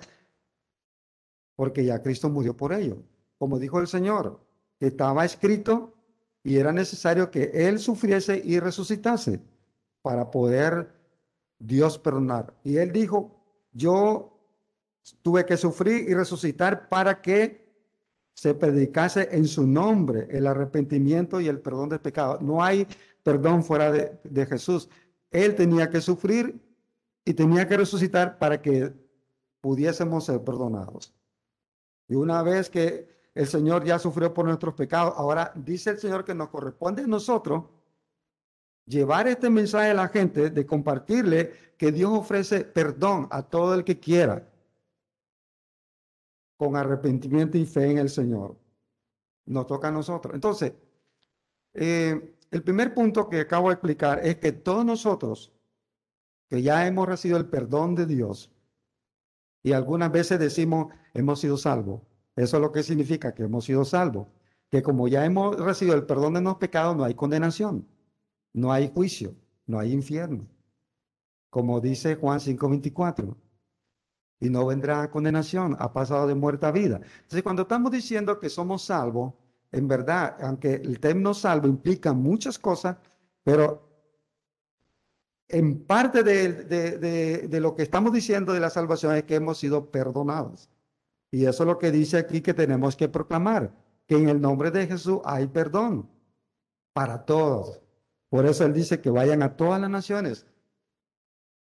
porque 1.56 1.84
ya 1.84 2.02
Cristo 2.02 2.30
murió 2.30 2.56
por 2.56 2.74
ello. 2.74 3.04
Como 3.38 3.60
dijo 3.60 3.80
el 3.80 3.88
Señor, 3.88 4.40
estaba 4.80 5.26
escrito 5.26 5.94
y 6.44 6.58
era 6.58 6.72
necesario 6.72 7.30
que 7.30 7.52
Él 7.54 7.80
sufriese 7.80 8.42
y 8.44 8.60
resucitase 8.60 9.42
para 10.02 10.32
poder 10.32 10.94
Dios 11.60 12.00
perdonar. 12.00 12.56
Y 12.64 12.78
Él 12.78 12.92
dijo, 12.92 13.44
yo 13.74 14.39
tuve 15.22 15.46
que 15.46 15.58
sufrir 15.58 16.10
y 16.10 16.14
resucitar 16.14 16.90
para 16.90 17.22
que 17.22 17.68
se 18.34 18.54
predicase 18.54 19.30
en 19.32 19.48
su 19.48 19.68
nombre 19.68 20.28
el 20.32 20.48
arrepentimiento 20.48 21.42
y 21.42 21.48
el 21.48 21.60
perdón 21.60 21.90
de 21.90 22.00
pecado. 22.00 22.40
No 22.42 22.64
hay 22.64 22.88
perdón 23.24 23.64
fuera 23.64 23.92
de, 23.92 24.20
de 24.24 24.46
Jesús. 24.46 24.90
Él 25.32 25.56
tenía 25.56 25.90
que 25.90 26.02
sufrir 26.02 26.60
y 27.26 27.34
tenía 27.34 27.68
que 27.68 27.78
resucitar 27.78 28.38
para 28.40 28.62
que 28.62 28.94
pudiésemos 29.62 30.26
ser 30.26 30.44
perdonados. 30.44 31.14
Y 32.08 32.16
una 32.16 32.42
vez 32.42 32.70
que 32.70 33.20
el 33.40 33.48
Señor 33.48 33.84
ya 33.86 34.00
sufrió 34.00 34.34
por 34.34 34.46
nuestros 34.46 34.74
pecados. 34.74 35.14
Ahora 35.16 35.54
dice 35.56 35.92
el 35.92 36.00
Señor 36.00 36.26
que 36.26 36.36
nos 36.36 36.50
corresponde 36.50 37.04
a 37.04 37.08
nosotros 37.08 37.64
llevar 38.86 39.28
este 39.28 39.50
mensaje 39.50 39.92
a 39.92 39.94
la 39.94 40.08
gente, 40.08 40.50
de 40.50 40.66
compartirle 40.66 41.54
que 41.78 41.92
Dios 41.92 42.12
ofrece 42.12 42.66
perdón 42.66 43.28
a 43.32 43.44
todo 43.44 43.76
el 43.76 43.84
que 43.84 44.00
quiera, 44.00 44.50
con 46.60 46.76
arrepentimiento 46.76 47.58
y 47.58 47.66
fe 47.66 47.90
en 47.90 48.00
el 48.00 48.10
Señor. 48.10 48.58
Nos 49.46 49.66
toca 49.66 49.88
a 49.88 49.92
nosotros. 49.92 50.36
Entonces, 50.36 50.74
eh, 51.74 52.36
el 52.52 52.64
primer 52.64 52.94
punto 52.94 53.30
que 53.30 53.40
acabo 53.40 53.70
de 53.70 53.76
explicar 53.76 54.20
es 54.22 54.36
que 54.40 54.52
todos 54.52 54.84
nosotros, 54.84 55.54
que 56.50 56.62
ya 56.62 56.86
hemos 56.86 57.08
recibido 57.08 57.40
el 57.40 57.48
perdón 57.48 57.96
de 57.96 58.06
Dios, 58.06 58.52
y 59.64 59.72
algunas 59.72 60.12
veces 60.12 60.38
decimos, 60.38 60.94
hemos 61.14 61.40
sido 61.40 61.56
salvos, 61.56 62.02
eso 62.36 62.58
es 62.58 62.62
lo 62.62 62.74
que 62.74 62.84
significa 62.84 63.34
que 63.34 63.44
hemos 63.44 63.64
sido 63.64 63.86
salvos. 63.86 64.28
Que 64.70 64.84
como 64.84 65.08
ya 65.08 65.26
hemos 65.26 65.58
recibido 65.58 65.96
el 65.96 66.06
perdón 66.06 66.34
de 66.34 66.42
los 66.42 66.58
pecados, 66.58 66.96
no 66.96 67.06
hay 67.06 67.14
condenación, 67.14 67.88
no 68.52 68.74
hay 68.74 68.92
juicio, 68.94 69.34
no 69.66 69.80
hay 69.80 69.94
infierno. 69.94 70.46
Como 71.50 71.80
dice 71.80 72.16
Juan 72.16 72.42
5:24. 72.42 73.36
Y 74.40 74.50
no 74.50 74.66
vendrá 74.66 75.10
condenación, 75.12 75.76
ha 75.80 75.92
pasado 75.92 76.28
de 76.28 76.36
muerte 76.36 76.66
a 76.66 76.72
vida. 76.72 77.02
Entonces, 77.04 77.44
cuando 77.44 77.64
estamos 77.64 77.92
diciendo 77.92 78.40
que 78.40 78.50
somos 78.50 78.84
salvos, 78.84 79.34
en 79.72 79.88
verdad, 79.88 80.38
aunque 80.42 80.76
el 80.76 81.00
término 81.00 81.34
salvo 81.34 81.68
implica 81.68 82.14
muchas 82.14 82.58
cosas, 82.58 82.98
pero 83.44 83.90
en 85.48 85.84
parte 85.84 86.24
de, 86.24 87.48
de, 87.48 87.60
lo 87.60 87.76
que 87.76 87.84
estamos 87.84 88.14
diciendo 88.14 88.54
de 88.54 88.60
la 88.60 88.70
salvación 88.70 89.16
es 89.16 89.24
que 89.24 89.36
hemos 89.36 89.58
sido 89.58 89.90
perdonados. 89.92 90.70
Y 91.32 91.46
eso 91.46 91.64
es 91.64 91.68
lo 91.68 91.78
que 91.80 91.92
dice 91.92 92.18
aquí 92.18 92.42
que 92.42 92.54
tenemos 92.54 92.96
que 92.96 93.10
proclamar, 93.10 93.74
que 94.08 94.16
en 94.16 94.30
el 94.30 94.40
nombre 94.40 94.72
de 94.72 94.88
Jesús 94.88 95.20
hay 95.26 95.48
perdón 95.48 96.10
para 96.94 97.26
todos. 97.26 97.82
Por 98.30 98.46
eso 98.46 98.64
Él 98.66 98.74
dice 98.74 99.02
que 99.02 99.10
vayan 99.10 99.42
a 99.42 99.56
todas 99.56 99.82
las 99.82 99.90
naciones, 99.90 100.46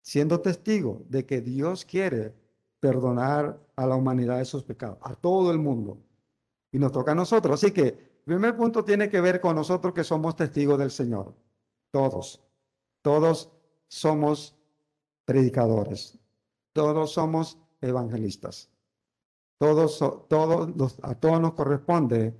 siendo 0.02 0.40
testigo 0.40 1.02
de 1.08 1.24
que 1.24 1.40
Dios 1.40 1.84
quiere 1.84 2.34
perdonar 2.82 3.64
a 3.76 3.86
la 3.86 3.94
humanidad 3.94 4.38
de 4.38 4.44
sus 4.44 4.64
pecados, 4.64 4.98
a 5.02 5.14
todo 5.14 5.52
el 5.52 5.58
mundo. 5.58 6.02
Y 6.72 6.80
nos 6.80 6.90
toca 6.90 7.12
a 7.12 7.14
nosotros. 7.14 7.54
Así 7.54 7.72
que 7.72 7.84
el 7.86 8.24
primer 8.24 8.56
punto 8.56 8.84
tiene 8.84 9.08
que 9.08 9.20
ver 9.20 9.40
con 9.40 9.54
nosotros 9.54 9.94
que 9.94 10.02
somos 10.02 10.34
testigos 10.34 10.80
del 10.80 10.90
Señor. 10.90 11.32
Todos. 11.92 12.42
Todos 13.00 13.52
somos 13.86 14.56
predicadores. 15.24 16.18
Todos 16.72 17.12
somos 17.12 17.56
evangelistas. 17.80 18.68
Todos, 19.58 20.00
todos 20.28 20.98
a 21.02 21.14
todos 21.14 21.40
nos 21.40 21.54
corresponde 21.54 22.34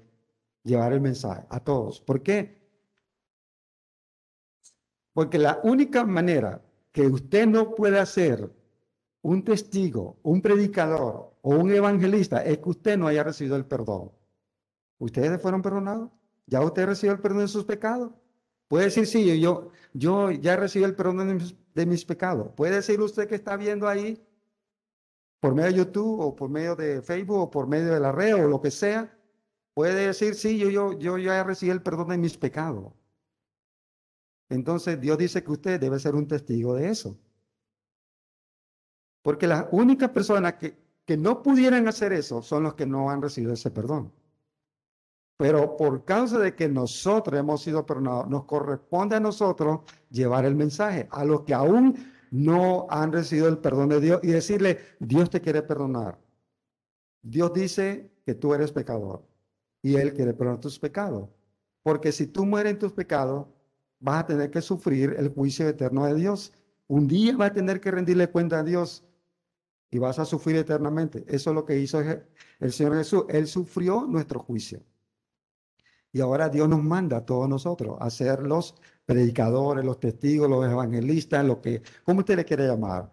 llevar 0.64 0.92
el 0.92 1.00
mensaje, 1.00 1.46
a 1.50 1.60
todos. 1.60 2.00
¿Por 2.00 2.20
qué? 2.20 2.60
Porque 5.12 5.38
la 5.38 5.60
única 5.62 6.04
manera 6.04 6.60
que 6.90 7.06
usted 7.06 7.46
no 7.46 7.76
puede 7.76 8.04
ser 8.06 8.50
un 9.22 9.44
testigo, 9.44 10.18
un 10.22 10.42
predicador 10.42 11.32
o 11.42 11.50
un 11.50 11.72
evangelista 11.72 12.44
es 12.44 12.58
que 12.58 12.68
usted 12.68 12.98
no 12.98 13.06
haya 13.06 13.22
recibido 13.22 13.56
el 13.56 13.64
perdón. 13.64 14.12
¿Ustedes 14.98 15.40
fueron 15.40 15.62
perdonados? 15.62 16.10
¿Ya 16.46 16.60
usted 16.60 16.86
recibió 16.86 17.12
el 17.12 17.20
perdón 17.20 17.40
de 17.40 17.48
sus 17.48 17.64
pecados? 17.64 18.12
Puede 18.68 18.86
decir, 18.86 19.06
sí, 19.06 19.40
yo, 19.40 19.70
yo 19.92 20.30
ya 20.30 20.56
recibí 20.56 20.84
el 20.84 20.94
perdón 20.94 21.38
de 21.74 21.86
mis, 21.86 22.04
pecados. 22.04 22.52
Puede 22.56 22.76
decir 22.76 23.00
usted 23.00 23.28
que 23.28 23.34
está 23.34 23.56
viendo 23.56 23.88
ahí, 23.88 24.24
por 25.40 25.54
medio 25.54 25.70
de 25.70 25.76
YouTube 25.78 26.20
o 26.20 26.36
por 26.36 26.48
medio 26.48 26.76
de 26.76 27.02
Facebook 27.02 27.38
o 27.38 27.50
por 27.50 27.66
medio 27.66 27.92
de 27.92 28.00
la 28.00 28.12
red 28.12 28.34
o 28.34 28.48
lo 28.48 28.60
que 28.60 28.70
sea, 28.70 29.16
puede 29.74 30.06
decir, 30.06 30.34
sí, 30.34 30.58
yo, 30.58 30.70
yo, 30.70 30.98
yo 30.98 31.18
ya 31.18 31.42
recibí 31.44 31.70
el 31.70 31.82
perdón 31.82 32.08
de 32.08 32.18
mis 32.18 32.36
pecados. 32.36 32.92
Entonces 34.48 35.00
Dios 35.00 35.18
dice 35.18 35.42
que 35.42 35.50
usted 35.50 35.80
debe 35.80 35.98
ser 35.98 36.14
un 36.14 36.26
testigo 36.26 36.74
de 36.74 36.88
eso. 36.90 37.18
Porque 39.22 39.46
las 39.46 39.66
únicas 39.70 40.10
personas 40.10 40.54
que, 40.54 40.76
que 41.04 41.16
no 41.16 41.42
pudieran 41.42 41.88
hacer 41.88 42.12
eso 42.12 42.42
son 42.42 42.64
los 42.64 42.74
que 42.74 42.86
no 42.86 43.10
han 43.10 43.22
recibido 43.22 43.52
ese 43.52 43.70
perdón. 43.70 44.12
Pero 45.36 45.76
por 45.76 46.04
causa 46.04 46.38
de 46.38 46.54
que 46.54 46.68
nosotros 46.68 47.38
hemos 47.38 47.62
sido 47.62 47.84
perdonados, 47.84 48.28
nos 48.28 48.44
corresponde 48.44 49.16
a 49.16 49.20
nosotros 49.20 49.80
llevar 50.10 50.44
el 50.44 50.54
mensaje 50.54 51.08
a 51.10 51.24
los 51.24 51.42
que 51.42 51.54
aún 51.54 51.96
no 52.30 52.86
han 52.88 53.12
recibido 53.12 53.48
el 53.48 53.58
perdón 53.58 53.88
de 53.88 54.00
Dios 54.00 54.20
y 54.22 54.28
decirle, 54.28 54.78
Dios 55.00 55.30
te 55.30 55.40
quiere 55.40 55.62
perdonar. 55.62 56.18
Dios 57.22 57.52
dice 57.52 58.10
que 58.24 58.34
tú 58.34 58.54
eres 58.54 58.72
pecador 58.72 59.24
y 59.82 59.96
Él 59.96 60.14
quiere 60.14 60.32
perdonar 60.32 60.60
tus 60.60 60.78
pecados. 60.78 61.28
Porque 61.82 62.12
si 62.12 62.26
tú 62.26 62.46
mueres 62.46 62.72
en 62.72 62.78
tus 62.78 62.92
pecados, 62.92 63.46
vas 63.98 64.22
a 64.22 64.26
tener 64.26 64.50
que 64.50 64.62
sufrir 64.62 65.14
el 65.18 65.28
juicio 65.28 65.68
eterno 65.68 66.06
de 66.06 66.14
Dios. 66.14 66.52
Un 66.86 67.06
día 67.06 67.36
vas 67.36 67.50
a 67.50 67.54
tener 67.54 67.80
que 67.80 67.90
rendirle 67.90 68.30
cuenta 68.30 68.60
a 68.60 68.62
Dios 68.62 69.04
y 69.92 69.98
vas 69.98 70.18
a 70.18 70.24
sufrir 70.24 70.56
eternamente. 70.56 71.22
Eso 71.28 71.50
es 71.50 71.54
lo 71.54 71.66
que 71.66 71.78
hizo 71.78 72.00
el 72.00 72.72
Señor 72.72 72.96
Jesús. 72.96 73.24
Él 73.28 73.46
sufrió 73.46 74.06
nuestro 74.06 74.40
juicio. 74.40 74.80
Y 76.10 76.20
ahora 76.22 76.48
Dios 76.48 76.66
nos 76.66 76.82
manda 76.82 77.18
a 77.18 77.26
todos 77.26 77.46
nosotros 77.46 77.98
a 78.00 78.08
ser 78.08 78.42
los 78.42 78.74
predicadores, 79.04 79.84
los 79.84 80.00
testigos, 80.00 80.48
los 80.48 80.64
evangelistas, 80.64 81.44
lo 81.44 81.60
que, 81.60 81.82
¿cómo 82.04 82.20
usted 82.20 82.36
le 82.36 82.44
quiere 82.46 82.66
llamar? 82.66 83.12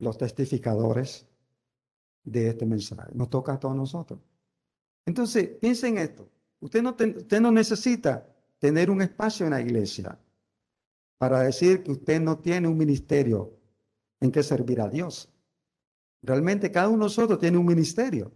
Los 0.00 0.18
testificadores 0.18 1.24
de 2.24 2.48
este 2.48 2.66
mensaje. 2.66 3.10
Nos 3.14 3.30
toca 3.30 3.52
a 3.52 3.60
todos 3.60 3.76
nosotros. 3.76 4.18
Entonces, 5.06 5.50
piensen 5.60 5.98
esto. 5.98 6.28
Usted 6.60 6.82
no, 6.82 6.90
usted 6.90 7.40
no 7.40 7.52
necesita 7.52 8.26
tener 8.58 8.90
un 8.90 9.02
espacio 9.02 9.46
en 9.46 9.52
la 9.52 9.60
iglesia 9.60 10.18
para 11.16 11.42
decir 11.42 11.84
que 11.84 11.92
usted 11.92 12.20
no 12.20 12.38
tiene 12.38 12.66
un 12.66 12.76
ministerio 12.76 13.57
en 14.20 14.32
que 14.32 14.42
servir 14.42 14.80
a 14.80 14.88
Dios. 14.88 15.28
Realmente 16.22 16.70
cada 16.70 16.88
uno 16.88 16.98
de 16.98 17.04
nosotros 17.04 17.38
tiene 17.38 17.58
un 17.58 17.66
ministerio. 17.66 18.32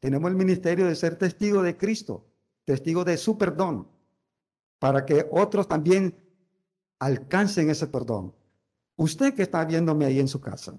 Tenemos 0.00 0.30
el 0.30 0.36
ministerio 0.36 0.86
de 0.86 0.96
ser 0.96 1.16
testigo 1.16 1.62
de 1.62 1.76
Cristo, 1.76 2.26
testigo 2.64 3.04
de 3.04 3.16
su 3.16 3.36
perdón, 3.36 3.88
para 4.78 5.04
que 5.04 5.26
otros 5.30 5.68
también 5.68 6.16
alcancen 6.98 7.70
ese 7.70 7.86
perdón. 7.86 8.34
Usted 8.96 9.34
que 9.34 9.42
está 9.42 9.64
viéndome 9.64 10.04
ahí 10.06 10.18
en 10.18 10.28
su 10.28 10.40
casa, 10.40 10.78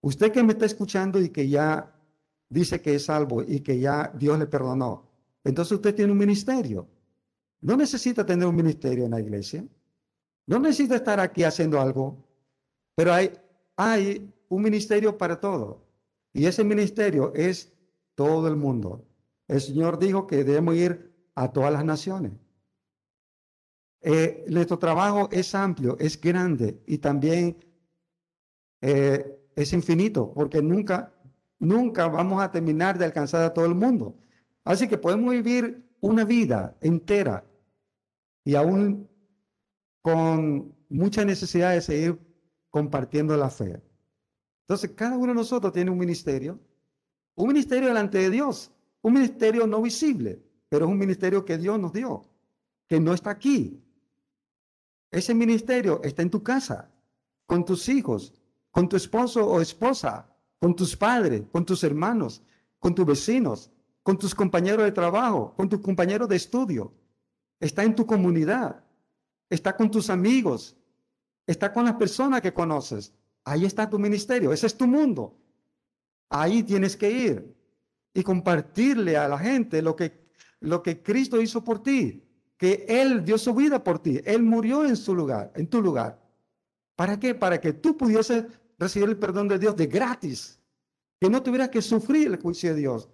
usted 0.00 0.32
que 0.32 0.42
me 0.42 0.52
está 0.52 0.66
escuchando 0.66 1.20
y 1.20 1.30
que 1.30 1.48
ya 1.48 1.94
dice 2.48 2.80
que 2.80 2.94
es 2.94 3.04
salvo 3.04 3.42
y 3.42 3.60
que 3.60 3.78
ya 3.78 4.12
Dios 4.16 4.38
le 4.38 4.46
perdonó, 4.46 5.08
entonces 5.44 5.72
usted 5.72 5.94
tiene 5.94 6.12
un 6.12 6.18
ministerio. 6.18 6.88
No 7.60 7.76
necesita 7.76 8.24
tener 8.24 8.46
un 8.46 8.56
ministerio 8.56 9.04
en 9.04 9.10
la 9.10 9.20
iglesia. 9.20 9.64
No 10.46 10.58
necesita 10.58 10.96
estar 10.96 11.20
aquí 11.20 11.44
haciendo 11.44 11.80
algo. 11.80 12.29
Pero 13.00 13.14
hay, 13.14 13.32
hay 13.78 14.30
un 14.50 14.60
ministerio 14.60 15.16
para 15.16 15.40
todo. 15.40 15.86
Y 16.34 16.44
ese 16.44 16.62
ministerio 16.62 17.32
es 17.34 17.72
todo 18.14 18.46
el 18.46 18.56
mundo. 18.56 19.06
El 19.48 19.62
Señor 19.62 19.98
dijo 19.98 20.26
que 20.26 20.44
debemos 20.44 20.74
ir 20.74 21.10
a 21.34 21.50
todas 21.50 21.72
las 21.72 21.82
naciones. 21.82 22.32
Eh, 24.02 24.44
nuestro 24.48 24.78
trabajo 24.78 25.30
es 25.32 25.54
amplio, 25.54 25.96
es 25.98 26.20
grande 26.20 26.82
y 26.86 26.98
también 26.98 27.56
eh, 28.82 29.48
es 29.56 29.72
infinito, 29.72 30.34
porque 30.34 30.60
nunca, 30.60 31.10
nunca 31.58 32.06
vamos 32.06 32.42
a 32.42 32.50
terminar 32.50 32.98
de 32.98 33.06
alcanzar 33.06 33.44
a 33.44 33.54
todo 33.54 33.64
el 33.64 33.74
mundo. 33.74 34.14
Así 34.62 34.86
que 34.86 34.98
podemos 34.98 35.30
vivir 35.30 35.90
una 36.00 36.26
vida 36.26 36.76
entera 36.82 37.46
y 38.44 38.56
aún 38.56 39.08
con 40.02 40.76
mucha 40.90 41.24
necesidad 41.24 41.72
de 41.72 41.80
seguir 41.80 42.29
compartiendo 42.70 43.36
la 43.36 43.50
fe. 43.50 43.82
Entonces, 44.62 44.92
cada 44.94 45.16
uno 45.16 45.28
de 45.28 45.34
nosotros 45.34 45.72
tiene 45.72 45.90
un 45.90 45.98
ministerio, 45.98 46.58
un 47.34 47.48
ministerio 47.48 47.88
delante 47.88 48.18
de 48.18 48.30
Dios, 48.30 48.70
un 49.02 49.14
ministerio 49.14 49.66
no 49.66 49.82
visible, 49.82 50.42
pero 50.68 50.86
es 50.86 50.90
un 50.90 50.98
ministerio 50.98 51.44
que 51.44 51.58
Dios 51.58 51.78
nos 51.78 51.92
dio, 51.92 52.22
que 52.86 53.00
no 53.00 53.12
está 53.12 53.30
aquí. 53.30 53.82
Ese 55.10 55.34
ministerio 55.34 56.00
está 56.04 56.22
en 56.22 56.30
tu 56.30 56.42
casa, 56.42 56.90
con 57.46 57.64
tus 57.64 57.88
hijos, 57.88 58.32
con 58.70 58.88
tu 58.88 58.96
esposo 58.96 59.44
o 59.44 59.60
esposa, 59.60 60.28
con 60.60 60.76
tus 60.76 60.96
padres, 60.96 61.42
con 61.50 61.64
tus 61.64 61.82
hermanos, 61.82 62.42
con 62.78 62.94
tus 62.94 63.06
vecinos, 63.06 63.70
con 64.02 64.18
tus 64.18 64.34
compañeros 64.34 64.84
de 64.84 64.92
trabajo, 64.92 65.54
con 65.56 65.68
tus 65.68 65.80
compañeros 65.80 66.28
de 66.28 66.36
estudio. 66.36 66.92
Está 67.58 67.82
en 67.82 67.94
tu 67.94 68.06
comunidad, 68.06 68.84
está 69.48 69.76
con 69.76 69.90
tus 69.90 70.10
amigos, 70.10 70.76
está 71.50 71.72
con 71.72 71.84
las 71.84 71.94
personas 71.94 72.40
que 72.40 72.52
conoces. 72.52 73.12
Ahí 73.44 73.64
está 73.64 73.88
tu 73.88 73.98
ministerio, 73.98 74.52
ese 74.52 74.66
es 74.66 74.76
tu 74.76 74.86
mundo. 74.86 75.36
Ahí 76.28 76.62
tienes 76.62 76.96
que 76.96 77.10
ir 77.10 77.56
y 78.14 78.22
compartirle 78.22 79.16
a 79.16 79.28
la 79.28 79.38
gente 79.38 79.82
lo 79.82 79.96
que, 79.96 80.28
lo 80.60 80.82
que 80.82 81.02
Cristo 81.02 81.40
hizo 81.40 81.64
por 81.64 81.82
ti, 81.82 82.24
que 82.56 82.84
Él 82.88 83.24
dio 83.24 83.36
su 83.38 83.54
vida 83.54 83.82
por 83.82 83.98
ti, 83.98 84.20
Él 84.24 84.42
murió 84.42 84.84
en 84.84 84.96
su 84.96 85.14
lugar, 85.14 85.50
en 85.56 85.66
tu 85.66 85.80
lugar. 85.82 86.20
¿Para 86.94 87.18
qué? 87.18 87.34
Para 87.34 87.60
que 87.60 87.72
tú 87.72 87.96
pudieses 87.96 88.44
recibir 88.78 89.08
el 89.08 89.18
perdón 89.18 89.48
de 89.48 89.58
Dios 89.58 89.74
de 89.76 89.86
gratis, 89.86 90.60
que 91.18 91.28
no 91.28 91.42
tuvieras 91.42 91.70
que 91.70 91.82
sufrir 91.82 92.28
el 92.28 92.40
juicio 92.40 92.74
de 92.74 92.80
Dios, 92.80 93.08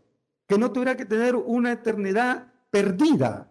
que 0.47 0.59
no 0.59 0.71
tuviera 0.73 0.97
que 0.97 1.07
tener 1.07 1.37
una 1.37 1.73
eternidad 1.73 2.53
perdida. 2.71 3.51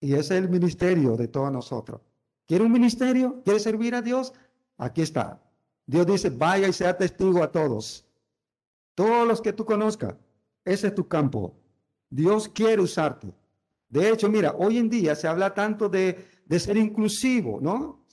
Y 0.00 0.14
ese 0.14 0.36
es 0.36 0.42
el 0.42 0.48
ministerio 0.48 1.16
de 1.16 1.28
todos 1.28 1.52
nosotros. 1.52 2.00
¿Quiere 2.46 2.64
un 2.64 2.72
ministerio? 2.72 3.42
¿Quiere 3.44 3.60
servir 3.60 3.94
a 3.94 4.02
Dios? 4.02 4.32
Aquí 4.76 5.02
está. 5.02 5.42
Dios 5.86 6.06
dice, 6.06 6.30
vaya 6.30 6.68
y 6.68 6.72
sea 6.72 6.96
testigo 6.96 7.42
a 7.42 7.50
todos. 7.50 8.04
Todos 8.94 9.26
los 9.26 9.40
que 9.40 9.52
tú 9.52 9.64
conozcas. 9.64 10.14
Ese 10.64 10.88
es 10.88 10.94
tu 10.94 11.06
campo. 11.06 11.56
Dios 12.10 12.48
quiere 12.48 12.82
usarte. 12.82 13.32
De 13.88 14.10
hecho, 14.10 14.28
mira, 14.28 14.54
hoy 14.58 14.78
en 14.78 14.90
día 14.90 15.14
se 15.14 15.28
habla 15.28 15.54
tanto 15.54 15.88
de, 15.88 16.24
ser 16.58 16.76
inclusivo, 16.76 17.60
¿no? 17.60 18.04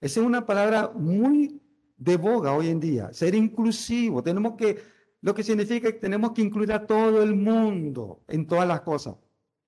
Esa 0.00 0.20
es 0.20 0.26
una 0.26 0.44
palabra 0.44 0.92
muy 0.94 1.60
de 1.96 2.16
boga 2.16 2.54
hoy 2.54 2.68
en 2.68 2.80
día, 2.80 3.12
ser 3.12 3.34
inclusivo. 3.34 4.22
Tenemos 4.22 4.54
que 4.56 4.82
lo 5.20 5.34
que 5.34 5.42
significa 5.42 5.90
que 5.90 5.98
tenemos 5.98 6.32
que 6.32 6.42
incluir 6.42 6.72
a 6.72 6.86
todo 6.86 7.22
el 7.22 7.34
mundo 7.34 8.22
en 8.28 8.46
todas 8.46 8.68
las 8.68 8.82
cosas. 8.82 9.16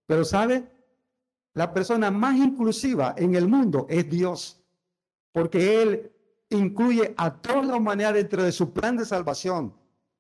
Pero 0.07 0.25
¿sabe? 0.25 0.69
La 1.57 1.73
persona 1.73 2.11
más 2.11 2.37
inclusiva 2.37 3.15
en 3.17 3.35
el 3.35 3.49
mundo 3.49 3.87
es 3.89 4.11
Dios, 4.11 4.63
porque 5.33 5.81
Él 5.81 6.13
incluye 6.51 7.15
a 7.17 7.33
toda 7.33 7.63
la 7.63 7.77
humanidad 7.77 8.13
dentro 8.13 8.43
de 8.43 8.53
su 8.53 8.75
plan 8.75 8.95
de 8.95 9.07
salvación. 9.07 9.73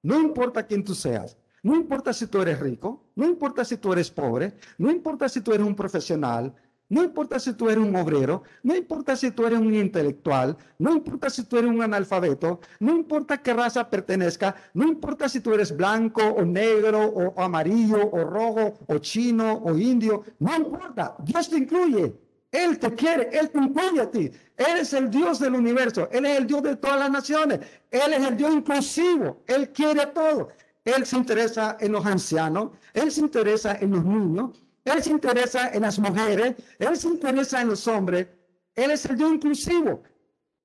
No 0.02 0.18
importa 0.18 0.66
quién 0.66 0.82
tú 0.82 0.94
seas, 0.94 1.36
no 1.62 1.76
importa 1.76 2.14
si 2.14 2.26
tú 2.26 2.40
eres 2.40 2.58
rico, 2.58 3.04
no 3.14 3.26
importa 3.26 3.66
si 3.66 3.76
tú 3.76 3.92
eres 3.92 4.10
pobre, 4.10 4.54
no 4.78 4.90
importa 4.90 5.28
si 5.28 5.42
tú 5.42 5.52
eres 5.52 5.66
un 5.66 5.76
profesional, 5.76 6.54
no 6.88 7.02
importa 7.02 7.38
si 7.40 7.52
tú 7.54 7.68
eres 7.68 7.84
un 7.84 7.96
obrero, 7.96 8.42
no 8.62 8.76
importa 8.76 9.16
si 9.16 9.30
tú 9.32 9.46
eres 9.46 9.58
un 9.58 9.74
intelectual, 9.74 10.56
no 10.78 10.92
importa 10.92 11.28
si 11.30 11.44
tú 11.44 11.58
eres 11.58 11.70
un 11.70 11.82
analfabeto, 11.82 12.60
no 12.78 12.92
importa 12.92 13.42
qué 13.42 13.52
raza 13.52 13.88
pertenezca, 13.90 14.54
no 14.74 14.86
importa 14.86 15.28
si 15.28 15.40
tú 15.40 15.52
eres 15.52 15.76
blanco 15.76 16.22
o 16.22 16.44
negro 16.44 17.02
o 17.02 17.40
amarillo 17.40 18.08
o 18.10 18.24
rojo 18.24 18.74
o 18.86 18.98
chino 18.98 19.62
o 19.64 19.76
indio, 19.76 20.24
no 20.38 20.56
importa, 20.56 21.16
Dios 21.24 21.48
te 21.50 21.58
incluye. 21.58 22.14
Él 22.52 22.78
te 22.78 22.94
quiere, 22.94 23.28
Él 23.32 23.50
te 23.50 23.58
incluye 23.58 24.00
a 24.00 24.10
ti. 24.10 24.30
Él 24.56 24.78
es 24.80 24.92
el 24.92 25.10
Dios 25.10 25.38
del 25.40 25.54
universo, 25.54 26.08
Él 26.10 26.24
es 26.24 26.38
el 26.38 26.46
Dios 26.46 26.62
de 26.62 26.76
todas 26.76 26.98
las 26.98 27.10
naciones, 27.10 27.60
Él 27.90 28.12
es 28.12 28.26
el 28.26 28.36
Dios 28.36 28.54
inclusivo, 28.54 29.42
Él 29.46 29.70
quiere 29.72 30.02
a 30.02 30.12
todo. 30.12 30.48
Él 30.84 31.04
se 31.04 31.16
interesa 31.16 31.76
en 31.80 31.92
los 31.92 32.06
ancianos, 32.06 32.70
Él 32.94 33.10
se 33.10 33.20
interesa 33.20 33.76
en 33.80 33.90
los 33.90 34.04
niños, 34.04 34.62
él 34.86 35.02
se 35.02 35.10
interesa 35.10 35.70
en 35.70 35.82
las 35.82 35.98
mujeres, 35.98 36.54
Él 36.78 36.96
se 36.96 37.08
interesa 37.08 37.60
en 37.60 37.68
los 37.68 37.88
hombres. 37.88 38.28
Él 38.72 38.92
es 38.92 39.04
el 39.06 39.16
Dios 39.16 39.32
inclusivo. 39.32 40.02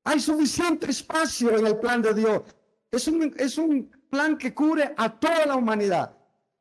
Hay 0.03 0.19
suficiente 0.19 0.91
espacio 0.91 1.57
en 1.57 1.65
el 1.65 1.77
plan 1.77 2.03
de 2.03 2.13
Dios. 2.13 2.43
Es 2.91 3.07
un, 3.07 3.33
es 3.37 3.57
un 3.57 3.89
plan 4.11 4.37
que 4.37 4.53
cubre 4.53 4.93
a 4.95 5.09
toda 5.09 5.47
la 5.47 5.55
humanidad. 5.55 6.15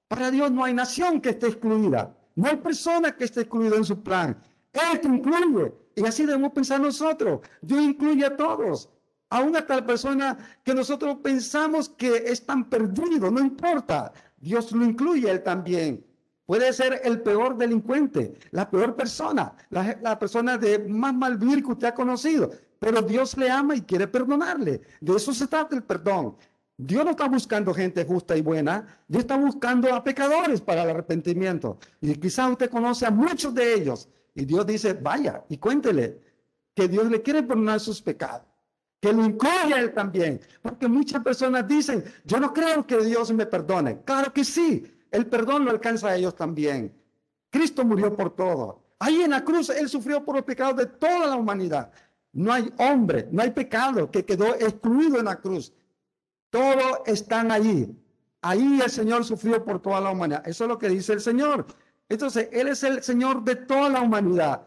Para 0.09 0.31
Dios 0.31 0.51
no 0.51 0.65
hay 0.65 0.73
nación 0.73 1.21
que 1.21 1.31
esté 1.31 1.49
excluida. 1.49 2.17
No 2.35 2.49
hay 2.49 2.57
persona 2.57 3.15
que 3.15 3.25
esté 3.25 3.43
excluida 3.43 3.77
en 3.77 3.85
su 3.85 4.03
plan. 4.03 4.43
Él 4.73 5.01
te 5.01 5.09
incluye. 5.09 5.75
Y 5.97 6.07
así 6.07 6.25
debemos 6.25 6.53
pensar 6.53 6.81
nosotros. 6.81 7.41
Dios 7.61 7.83
incluye 7.83 8.25
a 8.25 8.37
todos. 8.39 8.89
Aún 9.29 9.55
a 9.55 9.67
tal 9.67 9.85
persona 9.85 10.39
que 10.65 10.73
nosotros 10.73 11.19
pensamos 11.23 11.91
que 11.91 12.25
es 12.27 12.47
tan 12.47 12.71
perdido. 12.71 13.31
No 13.31 13.41
importa. 13.41 14.13
Dios 14.39 14.73
lo 14.73 14.83
incluye 14.83 15.31
él 15.31 15.43
también. 15.43 16.10
Puede 16.51 16.73
ser 16.73 17.03
el 17.05 17.21
peor 17.21 17.57
delincuente, 17.57 18.35
la 18.51 18.69
peor 18.69 18.97
persona, 18.97 19.55
la, 19.69 20.19
persona 20.19 20.59
de 20.59 20.81
más 20.81 21.15
mal 21.15 21.39
vivir 21.39 21.63
que 21.63 21.71
usted 21.71 21.87
ha 21.87 21.95
conocido. 21.95 22.51
Pero 22.81 23.03
Dios 23.03 23.37
le 23.37 23.49
ama 23.49 23.77
y 23.77 23.83
quiere 23.83 24.09
perdonarle. 24.09 24.81
De 25.01 25.15
eso 25.15 25.33
se 25.33 25.47
trata 25.47 25.77
el 25.77 25.85
perdón. 25.85 26.35
Dios 26.77 27.05
no 27.05 27.13
está 27.13 27.29
buscando 27.29 27.73
gente 27.73 28.05
justa 28.05 28.37
y 28.37 28.41
buena, 28.41 28.85
Dios 29.07 29.21
está 29.21 29.37
buscando 29.37 29.95
a 29.95 30.03
pecadores 30.03 30.61
para 30.61 30.83
el 30.83 30.91
arrepentimiento. 30.91 31.79
Y 32.01 32.17
quizás 32.17 32.51
usted 32.51 32.69
conoce 32.69 33.07
a 33.07 33.13
muchos 33.13 33.55
de 33.55 33.73
ellos. 33.75 34.09
Y 34.35 34.45
Dios 34.45 34.67
dice, 34.67 34.95
vaya 34.95 35.45
y 35.49 35.57
cuéntele 35.57 36.21
que 36.75 36.89
Dios 36.89 37.09
le 37.09 37.23
quiere 37.23 37.45
perdonar 37.45 37.79
sus 37.79 38.03
pecados. 38.03 38.43
Que 39.01 39.13
lo 39.13 39.25
incluya 39.25 39.79
él 39.79 39.95
también. 39.95 40.41
Porque 40.63 40.89
muchas 40.89 41.23
personas 41.23 41.69
dicen, 41.69 42.03
yo 42.25 42.41
no 42.41 42.53
creo 42.53 42.85
que 42.85 42.97
Dios 43.05 43.31
me 43.31 43.47
perdone. 43.47 44.01
Claro 44.05 44.33
que 44.33 44.43
sí. 44.43 44.97
El 45.11 45.27
perdón 45.27 45.65
lo 45.65 45.71
alcanza 45.71 46.09
a 46.09 46.17
ellos 46.17 46.35
también. 46.35 46.95
Cristo 47.51 47.85
murió 47.85 48.15
por 48.15 48.35
todo. 48.35 48.83
Ahí 48.99 49.23
en 49.23 49.31
la 49.31 49.45
cruz 49.45 49.71
Él 49.71 49.89
sufrió 49.89 50.25
por 50.25 50.37
los 50.37 50.45
pecados 50.45 50.77
de 50.77 50.87
toda 50.87 51.27
la 51.27 51.37
humanidad. 51.37 51.91
No 52.33 52.53
hay 52.53 52.73
hombre, 52.79 53.29
no 53.33 53.43
hay 53.43 53.51
pecado 53.51 54.11
que 54.11 54.25
quedó 54.25 54.55
excluido 54.55 55.19
en 55.19 55.25
la 55.25 55.37
cruz. 55.37 55.73
Todos 56.51 57.01
están 57.07 57.51
allí. 57.51 57.97
Ahí 58.43 58.81
el 58.83 58.91
Señor 58.91 59.25
sufrió 59.25 59.65
por 59.65 59.81
toda 59.81 60.01
la 60.01 60.11
humanidad. 60.11 60.47
Eso 60.47 60.65
es 60.65 60.69
lo 60.69 60.79
que 60.79 60.89
dice 60.89 61.13
el 61.13 61.21
Señor. 61.21 61.67
Entonces, 62.09 62.49
Él 62.53 62.69
es 62.69 62.83
el 62.83 63.03
Señor 63.03 63.45
de 63.45 63.57
toda 63.57 63.89
la 63.89 64.01
humanidad. 64.01 64.67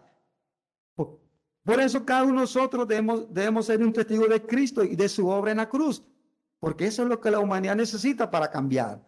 Por, 0.95 1.79
eso 1.79 2.05
cada 2.05 2.23
uno 2.23 2.33
de 2.33 2.39
nosotros 2.41 2.87
debemos, 2.87 3.33
debemos 3.33 3.65
ser 3.65 3.81
un 3.81 3.93
testigo 3.93 4.27
de 4.27 4.41
Cristo 4.41 4.83
y 4.83 4.95
de 4.95 5.07
su 5.07 5.27
obra 5.27 5.51
en 5.51 5.57
la 5.57 5.69
cruz, 5.69 6.03
porque 6.59 6.87
eso 6.87 7.03
es 7.03 7.09
lo 7.09 7.21
que 7.21 7.31
la 7.31 7.39
humanidad 7.39 7.75
necesita 7.75 8.29
para 8.29 8.51
cambiar. 8.51 9.01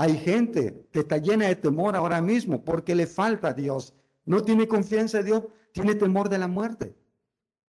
Hay 0.00 0.16
gente 0.16 0.88
que 0.92 1.00
está 1.00 1.18
llena 1.18 1.48
de 1.48 1.56
temor 1.56 1.94
ahora 1.94 2.22
mismo 2.22 2.64
porque 2.64 2.94
le 2.94 3.06
falta 3.06 3.48
a 3.48 3.52
Dios. 3.52 3.92
No 4.24 4.42
tiene 4.42 4.66
confianza 4.66 5.18
en 5.18 5.26
Dios, 5.26 5.42
tiene 5.72 5.94
temor 5.94 6.30
de 6.30 6.38
la 6.38 6.48
muerte. 6.48 6.96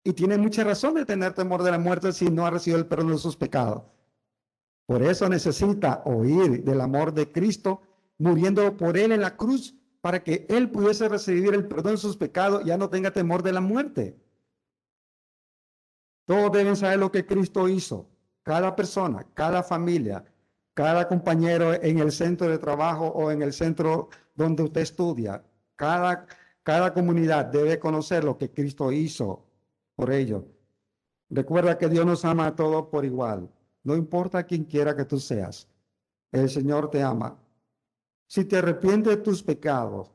Y 0.01 0.13
tiene 0.13 0.37
mucha 0.37 0.63
razón 0.63 0.93
de 0.93 1.05
tener 1.05 1.33
temor 1.33 1.61
de 1.61 1.71
la 1.71 1.77
muerte 1.77 2.13
si 2.13 2.29
no 2.29 2.45
ha 2.45 2.49
recibido 2.49 2.79
el 2.79 2.87
perdón 2.87 3.09
de 3.09 3.17
sus 3.17 3.35
pecados. 3.35 3.83
Por 4.85 5.03
eso 5.03 5.27
necesita 5.27 6.03
oír 6.05 6.63
del 6.63 6.79
amor 6.79 7.13
de 7.13 7.29
Cristo, 7.29 7.81
muriendo 8.17 8.77
por 8.77 8.97
él 8.97 9.11
en 9.11 9.19
la 9.19 9.35
cruz, 9.35 9.75
para 9.99 10.23
que 10.23 10.45
él 10.47 10.71
pudiese 10.71 11.09
recibir 11.09 11.53
el 11.53 11.67
perdón 11.67 11.95
de 11.95 11.97
sus 11.97 12.15
pecados 12.15 12.61
y 12.63 12.67
ya 12.67 12.77
no 12.77 12.89
tenga 12.89 13.11
temor 13.11 13.43
de 13.43 13.51
la 13.51 13.59
muerte. 13.59 14.17
Todos 16.23 16.49
deben 16.53 16.77
saber 16.77 16.97
lo 16.97 17.11
que 17.11 17.25
Cristo 17.25 17.67
hizo. 17.67 18.09
Cada 18.43 18.73
persona, 18.73 19.27
cada 19.33 19.63
familia, 19.63 20.23
cada 20.73 21.07
compañero 21.07 21.73
en 21.73 21.99
el 21.99 22.11
centro 22.11 22.47
de 22.47 22.57
trabajo 22.57 23.07
o 23.07 23.31
en 23.31 23.41
el 23.41 23.53
centro 23.53 24.09
donde 24.35 24.63
usted 24.63 24.81
estudia, 24.81 25.43
cada, 25.75 26.25
cada 26.63 26.93
comunidad 26.93 27.45
debe 27.45 27.79
conocer 27.79 28.23
lo 28.23 28.37
que 28.37 28.51
Cristo 28.51 28.91
hizo 28.91 29.45
por 29.95 30.11
ello. 30.11 30.45
Recuerda 31.29 31.77
que 31.77 31.89
Dios 31.89 32.05
nos 32.05 32.25
ama 32.25 32.47
a 32.47 32.55
todos 32.55 32.87
por 32.87 33.05
igual. 33.05 33.49
No 33.83 33.95
importa 33.95 34.43
quién 34.43 34.65
quiera 34.65 34.95
que 34.95 35.05
tú 35.05 35.19
seas. 35.19 35.67
El 36.31 36.49
Señor 36.49 36.89
te 36.89 37.01
ama. 37.01 37.37
Si 38.27 38.45
te 38.45 38.57
arrepientes 38.57 39.17
de 39.17 39.21
tus 39.21 39.43
pecados, 39.43 40.11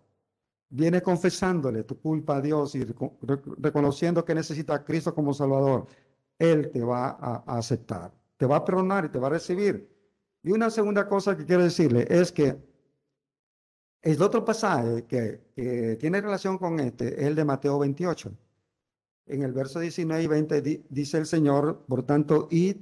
viene 0.69 1.03
confesándole 1.03 1.85
tu 1.85 2.01
culpa 2.01 2.37
a 2.37 2.41
Dios 2.41 2.75
y 2.75 2.85
reconociendo 3.59 4.25
que 4.25 4.35
necesitas 4.35 4.81
a 4.81 4.85
Cristo 4.85 5.15
como 5.15 5.35
Salvador, 5.35 5.87
Él 6.39 6.71
te 6.71 6.83
va 6.83 7.11
a 7.11 7.59
aceptar, 7.59 8.13
te 8.37 8.47
va 8.47 8.57
a 8.57 8.65
perdonar 8.65 9.05
y 9.05 9.09
te 9.09 9.19
va 9.19 9.29
a 9.29 9.31
recibir. 9.31 9.96
Y 10.47 10.53
una 10.53 10.71
segunda 10.71 11.09
cosa 11.09 11.37
que 11.37 11.45
quiero 11.45 11.65
decirle 11.65 12.07
es 12.09 12.31
que 12.31 12.57
el 14.01 14.23
otro 14.23 14.45
pasaje 14.45 15.05
que, 15.05 15.97
tiene 15.99 16.21
relación 16.21 16.57
con 16.57 16.79
este 16.79 17.21
es 17.21 17.27
el 17.27 17.35
de 17.35 17.45
Mateo 17.45 17.81
28. 17.81 18.31
En 19.27 19.43
el 19.43 19.53
verso 19.53 19.81
19 19.81 20.23
y 20.23 20.27
20 20.29 20.85
dice 20.89 21.19
el 21.19 21.27
Señor, 21.27 21.85
por 21.89 22.05
tanto, 22.05 22.47
id 22.53 22.77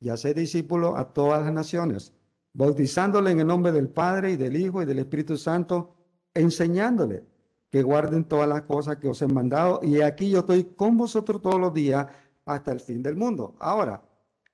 y 0.00 0.08
haced 0.08 0.34
discípulos 0.34 0.94
a 0.96 1.04
todas 1.04 1.44
las 1.44 1.52
naciones, 1.52 2.12
bautizándole 2.54 3.30
en 3.30 3.38
el 3.38 3.46
nombre 3.46 3.70
del 3.70 3.88
Padre 3.88 4.32
y 4.32 4.36
del 4.36 4.56
Hijo 4.56 4.82
y 4.82 4.84
del 4.84 4.98
Espíritu 4.98 5.36
Santo, 5.36 5.94
enseñándole 6.34 7.22
que 7.70 7.84
guarden 7.84 8.24
todas 8.24 8.48
las 8.48 8.62
cosas 8.62 8.96
que 8.96 9.06
os 9.06 9.22
he 9.22 9.28
mandado. 9.28 9.78
Y 9.84 10.00
aquí 10.00 10.28
yo 10.28 10.40
estoy 10.40 10.64
con 10.64 10.96
vosotros 10.96 11.40
todos 11.40 11.60
los 11.60 11.72
días 11.72 12.08
hasta 12.46 12.72
el 12.72 12.80
fin 12.80 13.00
del 13.00 13.14
mundo. 13.14 13.54
Ahora, 13.60 14.02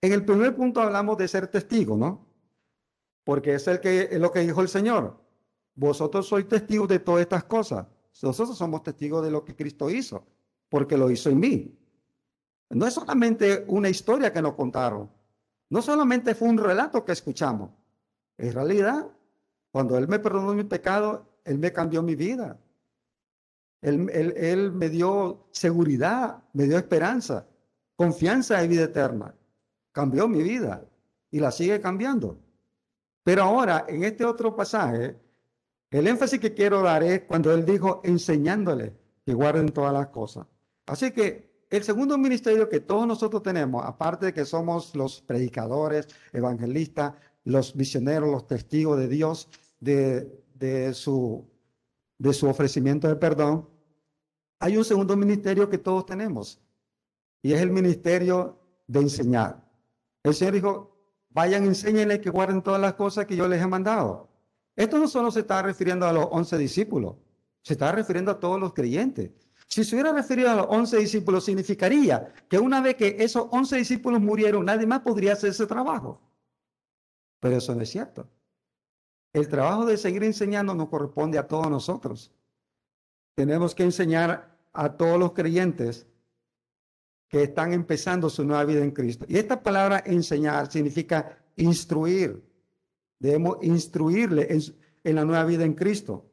en 0.03 0.13
el 0.13 0.23
primer 0.23 0.55
punto 0.55 0.83
hablamos 0.83 1.17
de 1.17 1.29
ser 1.29 1.47
testigo, 1.47 1.97
¿no? 1.97 2.26
Porque 3.27 3.55
es, 3.55 3.67
el 3.67 3.81
que, 3.81 4.09
lo 4.21 4.31
que 4.31 4.39
dijo 4.39 4.63
el 4.63 4.69
Señor. 4.69 5.19
Vosotros 5.75 6.29
sois 6.29 6.47
testigos 6.47 6.87
de 6.87 7.01
todas 7.01 7.23
estas 7.23 7.43
cosas. 7.43 7.85
Nosotros 8.23 8.57
somos 8.57 8.85
testigos 8.85 9.25
de 9.25 9.33
lo 9.33 9.45
que 9.45 9.57
Cristo 9.57 9.91
hizo, 9.91 10.25
porque 10.69 10.97
lo 10.97 11.11
hizo 11.11 11.29
en 11.29 11.41
mí. 11.41 11.77
No 12.71 12.87
es 12.87 12.95
solamente 12.95 13.65
una 13.67 13.89
historia 13.89 14.33
que 14.33 14.41
nos 14.41 14.55
contaron. 14.55 15.11
No 15.69 15.83
solamente 15.83 16.37
fue 16.37 16.49
un 16.49 16.57
relato 16.57 17.05
que 17.05 17.11
escuchamos. 17.11 17.73
En 18.39 18.53
realidad, 18.53 19.09
cuando 19.73 19.99
Él 19.99 20.07
me 20.07 20.21
perdonó 20.21 20.55
mi 20.55 20.63
pecado, 20.63 21.27
Él 21.45 21.59
me 21.59 21.73
cambió 21.73 22.05
mi 22.05 22.15
vida. 22.15 22.57
Él, 23.81 24.09
él 24.09 24.71
me 24.71 24.89
dio 24.89 25.49
seguridad, 25.51 26.45
me 26.53 26.67
dio 26.67 26.79
esperanza, 26.79 27.45
confianza 27.97 28.63
en 28.63 28.71
vida 28.71 28.85
eterna. 28.85 29.35
Cambió 29.91 30.29
mi 30.29 30.45
vida 30.45 30.85
y 31.33 31.41
la 31.41 31.51
sigue 31.51 31.81
cambiando. 31.81 32.46
Pero 33.27 33.43
ahora, 33.43 33.87
en 33.89 34.05
este 34.05 34.25
otro 34.25 34.55
pasaje, 34.55 35.17
el 35.91 36.07
énfasis 36.07 36.39
que 36.39 36.55
quiero 36.55 36.81
dar 36.83 37.03
es 37.03 37.23
cuando 37.23 37.53
él 37.53 37.65
dijo 37.65 38.01
enseñándole 38.05 38.95
que 39.25 39.35
guarden 39.35 39.71
todas 39.71 39.93
las 39.93 40.07
cosas. 40.11 40.47
Así 40.87 41.11
que 41.11 41.67
el 41.69 41.83
segundo 41.83 42.17
ministerio 42.19 42.69
que 42.69 42.79
todos 42.79 43.05
nosotros 43.05 43.43
tenemos, 43.43 43.85
aparte 43.85 44.27
de 44.27 44.33
que 44.33 44.45
somos 44.45 44.95
los 44.95 45.23
predicadores, 45.23 46.07
evangelistas, 46.33 47.15
los 47.43 47.75
misioneros, 47.75 48.31
los 48.31 48.47
testigos 48.47 48.97
de 48.97 49.09
Dios, 49.09 49.49
de, 49.81 50.45
de, 50.55 50.95
su, 50.95 51.51
de 52.19 52.33
su 52.33 52.47
ofrecimiento 52.47 53.09
de 53.09 53.17
perdón, 53.17 53.69
hay 54.61 54.77
un 54.77 54.85
segundo 54.85 55.17
ministerio 55.17 55.69
que 55.69 55.79
todos 55.79 56.07
tenemos 56.07 56.61
y 57.43 57.55
es 57.55 57.61
el 57.61 57.73
ministerio 57.73 58.57
de 58.87 59.01
enseñar. 59.01 59.69
El 60.23 60.33
Señor 60.33 60.55
dijo, 60.55 60.96
vayan, 61.37 61.67
enséñenle 61.67 62.19
que 62.19 62.31
guarden 62.31 62.63
todas 62.63 62.81
las 62.81 62.95
cosas 62.95 63.27
que 63.27 63.37
yo 63.37 63.47
les 63.47 63.61
he 63.61 63.67
mandado. 63.67 64.31
Esto 64.75 64.99
no 64.99 65.07
solo 65.07 65.31
se 65.31 65.41
está 65.41 65.61
refiriendo 65.61 66.07
a 66.07 66.13
los 66.13 66.29
once 66.31 66.57
discípulos, 66.57 67.17
se 67.61 67.75
está 67.75 67.93
refiriendo 67.93 68.31
a 68.31 68.41
todos 68.41 68.59
los 68.59 68.73
creyentes. 68.73 69.33
Si 69.67 69.85
se 69.85 69.95
hubiera 69.95 70.15
referido 70.15 70.49
a 70.51 70.55
los 70.55 70.67
once 70.71 70.97
discípulos, 70.97 71.45
significaría 71.45 72.33
que 72.49 72.59
una 72.59 72.81
vez 72.81 72.95
que 72.95 73.17
esos 73.19 73.49
once 73.51 73.77
discípulos 73.77 74.19
murieron, 74.23 74.65
nadie 74.65 74.87
más 74.87 75.01
podría 75.01 75.35
hacer 75.35 75.51
ese 75.51 75.67
trabajo. 75.67 76.23
Pero 77.39 77.59
eso 77.59 77.75
no 77.75 77.83
es 77.83 77.91
cierto. 77.91 78.27
El 79.35 79.47
trabajo 79.49 79.85
de 79.85 79.99
seguir 79.99 80.25
enseñando 80.25 80.75
nos 80.75 80.89
corresponde 80.89 81.37
a 81.37 81.47
todos 81.47 81.69
nosotros. 81.69 82.33
Tenemos 83.35 83.75
que 83.75 83.83
enseñar 83.83 84.57
a 84.73 84.97
todos 84.97 85.19
los 85.19 85.33
creyentes 85.33 86.07
que 87.29 87.43
están 87.43 87.73
empezando 87.73 88.31
su 88.31 88.45
nueva 88.45 88.65
vida 88.65 88.83
en 88.83 88.93
Cristo. 88.93 89.27
Y 89.29 89.37
esta 89.37 89.63
palabra 89.63 90.03
enseñar 90.07 90.71
significa 90.71 91.39
instruir. 91.57 92.45
Debemos 93.19 93.59
instruirle 93.63 94.49
en, 95.05 95.15
la 95.15 95.25
nueva 95.25 95.45
vida 95.45 95.65
en 95.65 95.75
Cristo. 95.75 96.31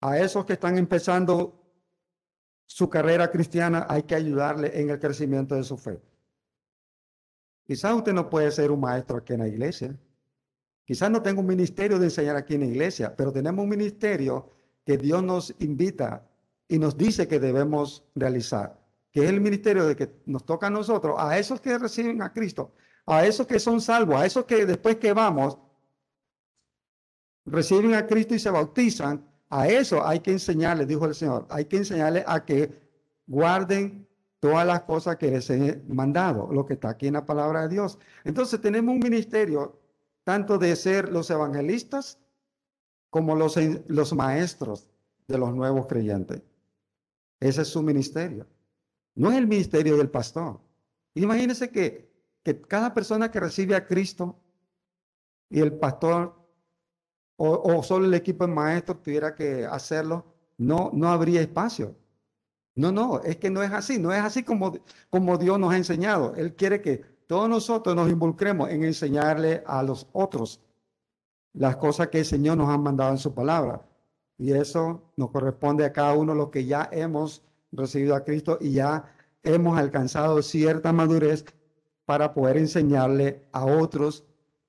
A 0.00 0.18
esos 0.18 0.44
que 0.44 0.54
están 0.54 0.76
empezando 0.76 1.62
su 2.66 2.90
carrera 2.90 3.30
cristiana 3.30 3.86
hay 3.88 4.02
que 4.02 4.14
ayudarle 4.14 4.78
en 4.78 4.90
el 4.90 4.98
crecimiento 4.98 5.54
de 5.54 5.64
su 5.64 5.76
fe. 5.76 6.00
Quizás 7.64 7.94
usted 7.94 8.12
no 8.12 8.28
puede 8.28 8.50
ser 8.50 8.70
un 8.70 8.80
maestro 8.80 9.16
aquí 9.18 9.32
en 9.32 9.40
la 9.40 9.48
iglesia. 9.48 9.96
Quizás 10.84 11.10
no 11.10 11.22
tenga 11.22 11.40
un 11.40 11.46
ministerio 11.46 11.98
de 11.98 12.06
enseñar 12.06 12.36
aquí 12.36 12.54
en 12.54 12.60
la 12.60 12.66
iglesia, 12.66 13.16
pero 13.16 13.32
tenemos 13.32 13.62
un 13.62 13.68
ministerio 13.68 14.50
que 14.84 14.96
Dios 14.96 15.22
nos 15.22 15.54
invita 15.58 16.28
y 16.68 16.78
nos 16.78 16.96
dice 16.96 17.26
que 17.26 17.40
debemos 17.40 18.04
realizar, 18.14 18.78
que 19.16 19.24
es 19.24 19.30
el 19.30 19.40
ministerio 19.40 19.86
de 19.86 19.96
que 19.96 20.10
nos 20.26 20.44
toca 20.44 20.66
a 20.66 20.70
nosotros, 20.70 21.16
a 21.18 21.38
esos 21.38 21.58
que 21.58 21.78
reciben 21.78 22.20
a 22.20 22.34
Cristo, 22.34 22.74
a 23.06 23.24
esos 23.24 23.46
que 23.46 23.58
son 23.58 23.80
salvos, 23.80 24.16
a 24.16 24.26
esos 24.26 24.44
que 24.44 24.66
después 24.66 24.96
que 24.96 25.14
vamos 25.14 25.56
reciben 27.46 27.94
a 27.94 28.06
Cristo 28.06 28.34
y 28.34 28.38
se 28.38 28.50
bautizan, 28.50 29.26
a 29.48 29.68
eso 29.68 30.06
hay 30.06 30.20
que 30.20 30.32
enseñarles, 30.32 30.86
dijo 30.86 31.06
el 31.06 31.14
Señor, 31.14 31.46
hay 31.48 31.64
que 31.64 31.78
enseñarles 31.78 32.24
a 32.26 32.44
que 32.44 32.78
guarden 33.26 34.06
todas 34.38 34.66
las 34.66 34.82
cosas 34.82 35.16
que 35.16 35.30
les 35.30 35.48
he 35.48 35.82
mandado, 35.88 36.52
lo 36.52 36.66
que 36.66 36.74
está 36.74 36.90
aquí 36.90 37.06
en 37.06 37.14
la 37.14 37.24
palabra 37.24 37.62
de 37.62 37.68
Dios. 37.70 37.98
Entonces 38.22 38.60
tenemos 38.60 38.96
un 38.96 39.00
ministerio 39.00 39.80
tanto 40.24 40.58
de 40.58 40.76
ser 40.76 41.10
los 41.10 41.30
evangelistas 41.30 42.18
como 43.08 43.34
los, 43.34 43.56
los 43.88 44.12
maestros 44.12 44.90
de 45.26 45.38
los 45.38 45.54
nuevos 45.54 45.86
creyentes. 45.86 46.42
Ese 47.40 47.62
es 47.62 47.68
su 47.68 47.82
ministerio. 47.82 48.46
No 49.16 49.30
es 49.30 49.36
el 49.36 49.46
ministerio 49.46 49.96
del 49.96 50.10
pastor. 50.10 50.60
Imagínense 51.14 51.70
que, 51.70 52.08
que 52.44 52.60
cada 52.60 52.94
persona 52.94 53.30
que 53.30 53.40
recibe 53.40 53.74
a 53.74 53.86
Cristo 53.86 54.38
y 55.50 55.60
el 55.60 55.72
pastor 55.72 56.46
o, 57.36 57.82
solo 57.82 58.06
el 58.06 58.14
equipo 58.14 58.46
de 58.46 58.52
maestros 58.52 59.02
tuviera 59.02 59.34
que 59.34 59.66
hacerlo, 59.66 60.24
no, 60.56 60.90
no 60.94 61.08
habría 61.08 61.42
espacio. 61.42 61.94
No, 62.74 62.92
no, 62.92 63.20
es 63.20 63.36
que 63.36 63.50
no 63.50 63.62
es 63.62 63.72
así, 63.72 63.98
no 63.98 64.12
es 64.12 64.22
así 64.22 64.42
como, 64.42 64.72
como 65.10 65.38
Dios 65.38 65.58
nos 65.58 65.72
ha 65.72 65.76
enseñado. 65.76 66.34
Él 66.34 66.54
quiere 66.54 66.80
que 66.80 66.98
todos 67.26 67.48
nosotros 67.48 67.94
nos 67.96 68.10
involucremos 68.10 68.70
en 68.70 68.84
enseñarle 68.84 69.62
a 69.66 69.82
los 69.82 70.08
otros 70.12 70.60
las 71.54 71.76
cosas 71.76 72.08
que 72.08 72.20
el 72.20 72.24
Señor 72.26 72.58
nos 72.58 72.68
ha 72.68 72.76
mandado 72.76 73.12
en 73.12 73.18
su 73.18 73.34
palabra. 73.34 73.86
Y 74.38 74.52
eso 74.52 75.02
nos 75.16 75.30
corresponde 75.30 75.84
a 75.84 75.92
cada 75.92 76.14
uno 76.14 76.34
los 76.34 76.50
que 76.50 76.66
ya 76.66 76.88
hemos 76.92 77.42
recibido 77.72 78.14
a 78.14 78.24
Cristo 78.24 78.58
y 78.60 78.72
ya 78.72 79.12
hemos 79.42 79.78
alcanzado 79.78 80.42
cierta 80.42 80.92
madurez 80.92 81.44
para 82.04 82.32
poder 82.34 82.56
enseñarle 82.56 83.48
a 83.52 83.64
otros 83.64 84.24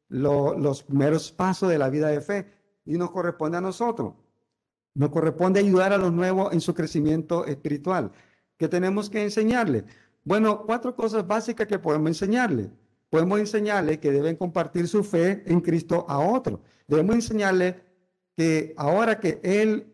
los 0.09 0.83
primeros 0.83 1.31
pasos 1.31 1.69
de 1.69 1.77
la 1.77 1.89
vida 1.89 2.07
de 2.07 2.21
fe 2.21 2.47
y 2.85 2.97
nos 2.97 3.11
corresponde 3.11 3.57
a 3.57 3.61
nosotros. 3.61 4.13
Nos 4.93 5.09
corresponde 5.09 5.59
ayudar 5.59 5.93
a 5.93 5.97
los 5.97 6.11
nuevos 6.11 6.53
en 6.53 6.61
su 6.61 6.73
crecimiento 6.73 7.45
espiritual. 7.45 8.11
¿Qué 8.57 8.67
tenemos 8.67 9.09
que 9.09 9.23
enseñarle? 9.23 9.85
Bueno, 10.23 10.63
cuatro 10.65 10.95
cosas 10.95 11.27
básicas 11.27 11.67
que 11.67 11.77
podemos 11.77 12.07
enseñarle. 12.09 12.71
Podemos 13.09 13.39
enseñarle 13.39 13.99
que 13.99 14.11
deben 14.11 14.35
compartir 14.35 14.87
su 14.87 15.03
fe 15.03 15.43
en 15.45 15.61
Cristo 15.61 16.05
a 16.09 16.19
otros. 16.19 16.59
Debemos 16.87 17.15
enseñarle 17.15 17.81
que 18.35 18.73
ahora 18.77 19.19
que 19.19 19.39
él 19.43 19.93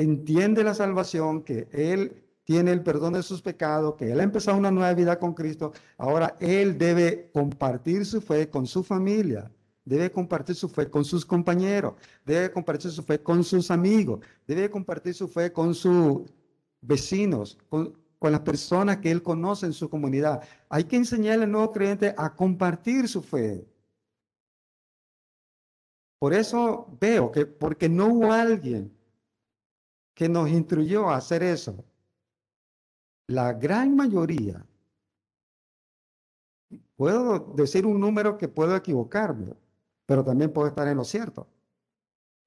entiende 0.00 0.64
la 0.64 0.74
salvación, 0.74 1.42
que 1.42 1.68
él 1.72 2.24
tiene 2.44 2.72
el 2.72 2.82
perdón 2.82 3.12
de 3.12 3.22
sus 3.22 3.42
pecados, 3.42 3.94
que 3.96 4.10
él 4.10 4.20
ha 4.20 4.24
empezado 4.24 4.56
una 4.56 4.70
nueva 4.70 4.92
vida 4.94 5.18
con 5.18 5.34
Cristo, 5.34 5.72
ahora 5.98 6.36
él 6.40 6.78
debe 6.78 7.30
compartir 7.32 8.06
su 8.06 8.20
fe 8.20 8.48
con 8.48 8.66
su 8.66 8.82
familia, 8.82 9.50
debe 9.84 10.10
compartir 10.10 10.56
su 10.56 10.68
fe 10.68 10.90
con 10.90 11.04
sus 11.04 11.24
compañeros, 11.24 11.94
debe 12.24 12.50
compartir 12.50 12.90
su 12.90 13.02
fe 13.02 13.22
con 13.22 13.44
sus 13.44 13.70
amigos, 13.70 14.20
debe 14.46 14.70
compartir 14.70 15.14
su 15.14 15.28
fe 15.28 15.52
con 15.52 15.74
sus 15.74 16.22
vecinos, 16.80 17.58
con, 17.68 17.98
las 18.20 18.40
personas 18.40 18.98
que 18.98 19.10
él 19.10 19.22
conoce 19.22 19.66
en 19.66 19.72
su 19.72 19.88
comunidad. 19.88 20.42
Hay 20.68 20.84
que 20.84 20.96
enseñarle 20.96 21.44
al 21.44 21.52
nuevo 21.52 21.72
creyente 21.72 22.14
a 22.18 22.34
compartir 22.34 23.08
su 23.08 23.22
fe. 23.22 23.66
Por 26.18 26.34
eso 26.34 26.86
veo 27.00 27.32
que 27.32 27.46
porque 27.46 27.88
no 27.88 28.08
hubo 28.08 28.32
alguien 28.32 28.92
que 30.20 30.28
nos 30.28 30.50
instruyó 30.50 31.08
a 31.08 31.16
hacer 31.16 31.42
eso, 31.42 31.82
la 33.26 33.54
gran 33.54 33.96
mayoría, 33.96 34.66
puedo 36.94 37.54
decir 37.56 37.86
un 37.86 37.98
número 37.98 38.36
que 38.36 38.46
puedo 38.46 38.76
equivocarme, 38.76 39.54
pero 40.04 40.22
también 40.22 40.52
puedo 40.52 40.68
estar 40.68 40.86
en 40.88 40.98
lo 40.98 41.04
cierto. 41.04 41.48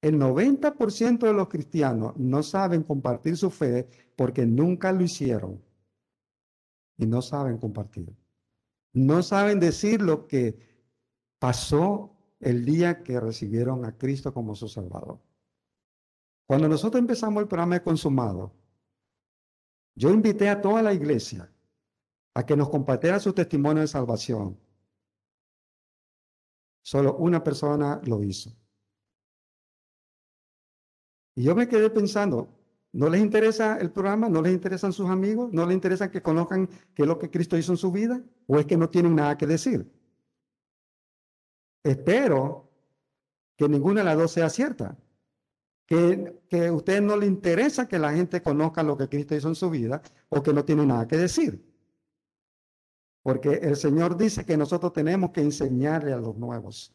El 0.03 0.19
90% 0.19 1.25
de 1.25 1.33
los 1.33 1.49
cristianos 1.49 2.15
no 2.15 2.43
saben 2.43 2.83
compartir 2.83 3.37
su 3.37 3.49
fe 3.49 3.89
porque 4.15 4.45
nunca 4.45 4.91
lo 4.91 5.01
hicieron 5.01 5.59
y 6.95 7.07
no 7.07 7.23
saben 7.23 7.57
compartir. 7.57 8.15
No 8.93 9.23
saben 9.23 9.59
decir 9.59 9.99
lo 9.99 10.27
que 10.27 10.59
pasó 11.39 12.15
el 12.39 12.65
día 12.65 13.01
que 13.01 13.19
recibieron 13.19 13.83
a 13.83 13.97
Cristo 13.97 14.31
como 14.31 14.53
su 14.53 14.67
Salvador. 14.67 15.17
Cuando 16.45 16.67
nosotros 16.67 16.99
empezamos 16.99 17.41
el 17.41 17.47
programa 17.47 17.75
de 17.75 17.83
consumado, 17.83 18.53
yo 19.95 20.09
invité 20.09 20.49
a 20.49 20.61
toda 20.61 20.81
la 20.81 20.93
iglesia 20.93 21.49
a 22.33 22.45
que 22.45 22.57
nos 22.57 22.69
compartiera 22.69 23.19
su 23.19 23.33
testimonio 23.33 23.81
de 23.81 23.87
salvación. 23.87 24.59
Solo 26.81 27.15
una 27.17 27.43
persona 27.43 28.01
lo 28.03 28.23
hizo. 28.23 28.51
Y 31.35 31.43
yo 31.43 31.55
me 31.55 31.67
quedé 31.67 31.89
pensando, 31.89 32.49
¿no 32.91 33.09
les 33.09 33.21
interesa 33.21 33.77
el 33.77 33.91
programa? 33.91 34.29
¿No 34.29 34.41
les 34.41 34.53
interesan 34.53 34.93
sus 34.93 35.09
amigos? 35.09 35.51
¿No 35.53 35.65
les 35.65 35.73
interesa 35.73 36.11
que 36.11 36.21
conozcan 36.21 36.67
qué 36.93 37.03
es 37.03 37.07
lo 37.07 37.17
que 37.17 37.31
Cristo 37.31 37.57
hizo 37.57 37.71
en 37.71 37.77
su 37.77 37.91
vida? 37.91 38.21
¿O 38.47 38.59
es 38.59 38.65
que 38.65 38.77
no 38.77 38.89
tienen 38.89 39.15
nada 39.15 39.37
que 39.37 39.47
decir? 39.47 39.91
Espero 41.83 42.69
que 43.55 43.69
ninguna 43.69 44.01
de 44.01 44.05
las 44.05 44.17
dos 44.17 44.31
sea 44.31 44.49
cierta. 44.49 44.97
Que, 45.85 46.41
que 46.49 46.67
a 46.67 46.73
usted 46.73 47.01
no 47.01 47.17
le 47.17 47.25
interesa 47.25 47.87
que 47.87 47.99
la 47.99 48.13
gente 48.13 48.41
conozca 48.41 48.83
lo 48.83 48.97
que 48.97 49.09
Cristo 49.09 49.35
hizo 49.35 49.49
en 49.49 49.55
su 49.55 49.69
vida 49.69 50.01
o 50.29 50.41
que 50.41 50.53
no 50.53 50.63
tiene 50.63 50.85
nada 50.85 51.07
que 51.07 51.17
decir. 51.17 51.63
Porque 53.23 53.53
el 53.53 53.77
Señor 53.77 54.17
dice 54.17 54.45
que 54.45 54.57
nosotros 54.57 54.91
tenemos 54.93 55.31
que 55.31 55.41
enseñarle 55.41 56.13
a 56.13 56.17
los 56.17 56.35
nuevos. 56.35 56.93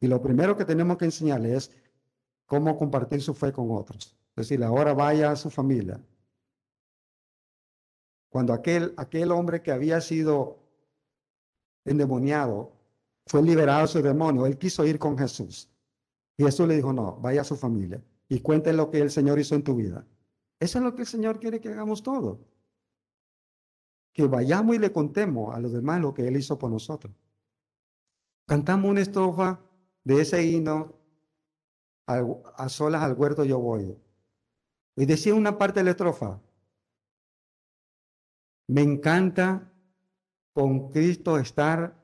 Y 0.00 0.08
lo 0.08 0.20
primero 0.20 0.56
que 0.56 0.64
tenemos 0.64 0.96
que 0.96 1.04
enseñarle 1.04 1.54
es 1.54 1.70
cómo 2.46 2.76
compartir 2.76 3.22
su 3.22 3.32
fe 3.32 3.52
con 3.52 3.70
otros. 3.70 4.16
Es 4.34 4.48
decir, 4.48 4.64
ahora 4.64 4.92
vaya 4.92 5.30
a 5.30 5.36
su 5.36 5.50
familia. 5.50 6.00
Cuando 8.28 8.52
aquel, 8.52 8.92
aquel 8.96 9.30
hombre 9.30 9.62
que 9.62 9.70
había 9.70 10.00
sido 10.00 10.58
endemoniado 11.84 12.72
fue 13.26 13.42
liberado 13.42 13.82
de 13.82 13.88
su 13.88 14.02
demonio, 14.02 14.46
él 14.46 14.58
quiso 14.58 14.84
ir 14.84 14.98
con 14.98 15.16
Jesús. 15.16 15.69
Jesús 16.44 16.66
le 16.66 16.76
dijo, 16.76 16.92
no, 16.92 17.16
vaya 17.16 17.42
a 17.42 17.44
su 17.44 17.56
familia 17.56 18.02
y 18.28 18.40
cuente 18.40 18.72
lo 18.72 18.90
que 18.90 19.00
el 19.00 19.10
Señor 19.10 19.38
hizo 19.38 19.54
en 19.54 19.64
tu 19.64 19.74
vida. 19.74 20.06
Eso 20.60 20.78
es 20.78 20.84
lo 20.84 20.94
que 20.94 21.02
el 21.02 21.08
Señor 21.08 21.40
quiere 21.40 21.60
que 21.60 21.68
hagamos 21.68 22.02
todo. 22.02 22.40
Que 24.12 24.26
vayamos 24.26 24.76
y 24.76 24.78
le 24.78 24.92
contemos 24.92 25.54
a 25.54 25.58
los 25.58 25.72
demás 25.72 26.00
lo 26.00 26.14
que 26.14 26.28
Él 26.28 26.36
hizo 26.36 26.58
por 26.58 26.70
nosotros. 26.70 27.12
Cantamos 28.46 28.90
una 28.90 29.00
estrofa 29.00 29.60
de 30.04 30.20
ese 30.20 30.44
himno 30.44 30.94
a 32.06 32.68
solas 32.68 33.02
al 33.02 33.14
huerto 33.14 33.44
yo 33.44 33.58
voy. 33.58 33.96
Y 34.96 35.06
decía 35.06 35.34
una 35.34 35.56
parte 35.56 35.80
de 35.80 35.84
la 35.84 35.90
estrofa, 35.90 36.40
me 38.66 38.82
encanta 38.82 39.72
con 40.52 40.90
Cristo 40.90 41.38
estar 41.38 42.00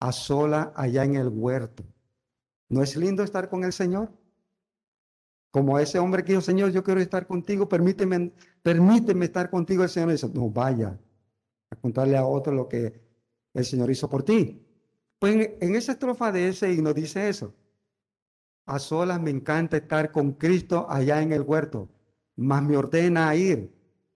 a 0.00 0.12
sola 0.12 0.72
allá 0.76 1.04
en 1.04 1.16
el 1.16 1.28
huerto. 1.28 1.84
¿No 2.68 2.82
es 2.82 2.96
lindo 2.96 3.22
estar 3.22 3.48
con 3.48 3.64
el 3.64 3.72
Señor? 3.72 4.12
Como 5.50 5.78
ese 5.78 5.98
hombre 5.98 6.22
que 6.22 6.32
dijo, 6.32 6.42
Señor, 6.42 6.70
yo 6.70 6.84
quiero 6.84 7.00
estar 7.00 7.26
contigo, 7.26 7.68
permíteme, 7.68 8.32
permíteme 8.62 9.24
estar 9.24 9.48
contigo. 9.48 9.82
El 9.82 9.88
Señor 9.88 10.10
dice, 10.10 10.28
no, 10.28 10.50
vaya 10.50 10.98
a 11.70 11.76
contarle 11.76 12.16
a 12.16 12.26
otro 12.26 12.52
lo 12.52 12.68
que 12.68 13.00
el 13.54 13.64
Señor 13.64 13.90
hizo 13.90 14.08
por 14.08 14.22
ti. 14.22 14.62
Pues 15.18 15.50
en, 15.60 15.74
esa 15.74 15.92
estrofa 15.92 16.30
de 16.30 16.48
ese 16.48 16.72
himno 16.72 16.92
dice 16.92 17.28
eso. 17.28 17.54
A 18.66 18.78
solas 18.78 19.20
me 19.20 19.30
encanta 19.30 19.78
estar 19.78 20.12
con 20.12 20.32
Cristo 20.32 20.86
allá 20.90 21.22
en 21.22 21.32
el 21.32 21.40
huerto, 21.40 21.88
mas 22.36 22.62
me 22.62 22.76
ordena 22.76 23.34
ir 23.34 23.72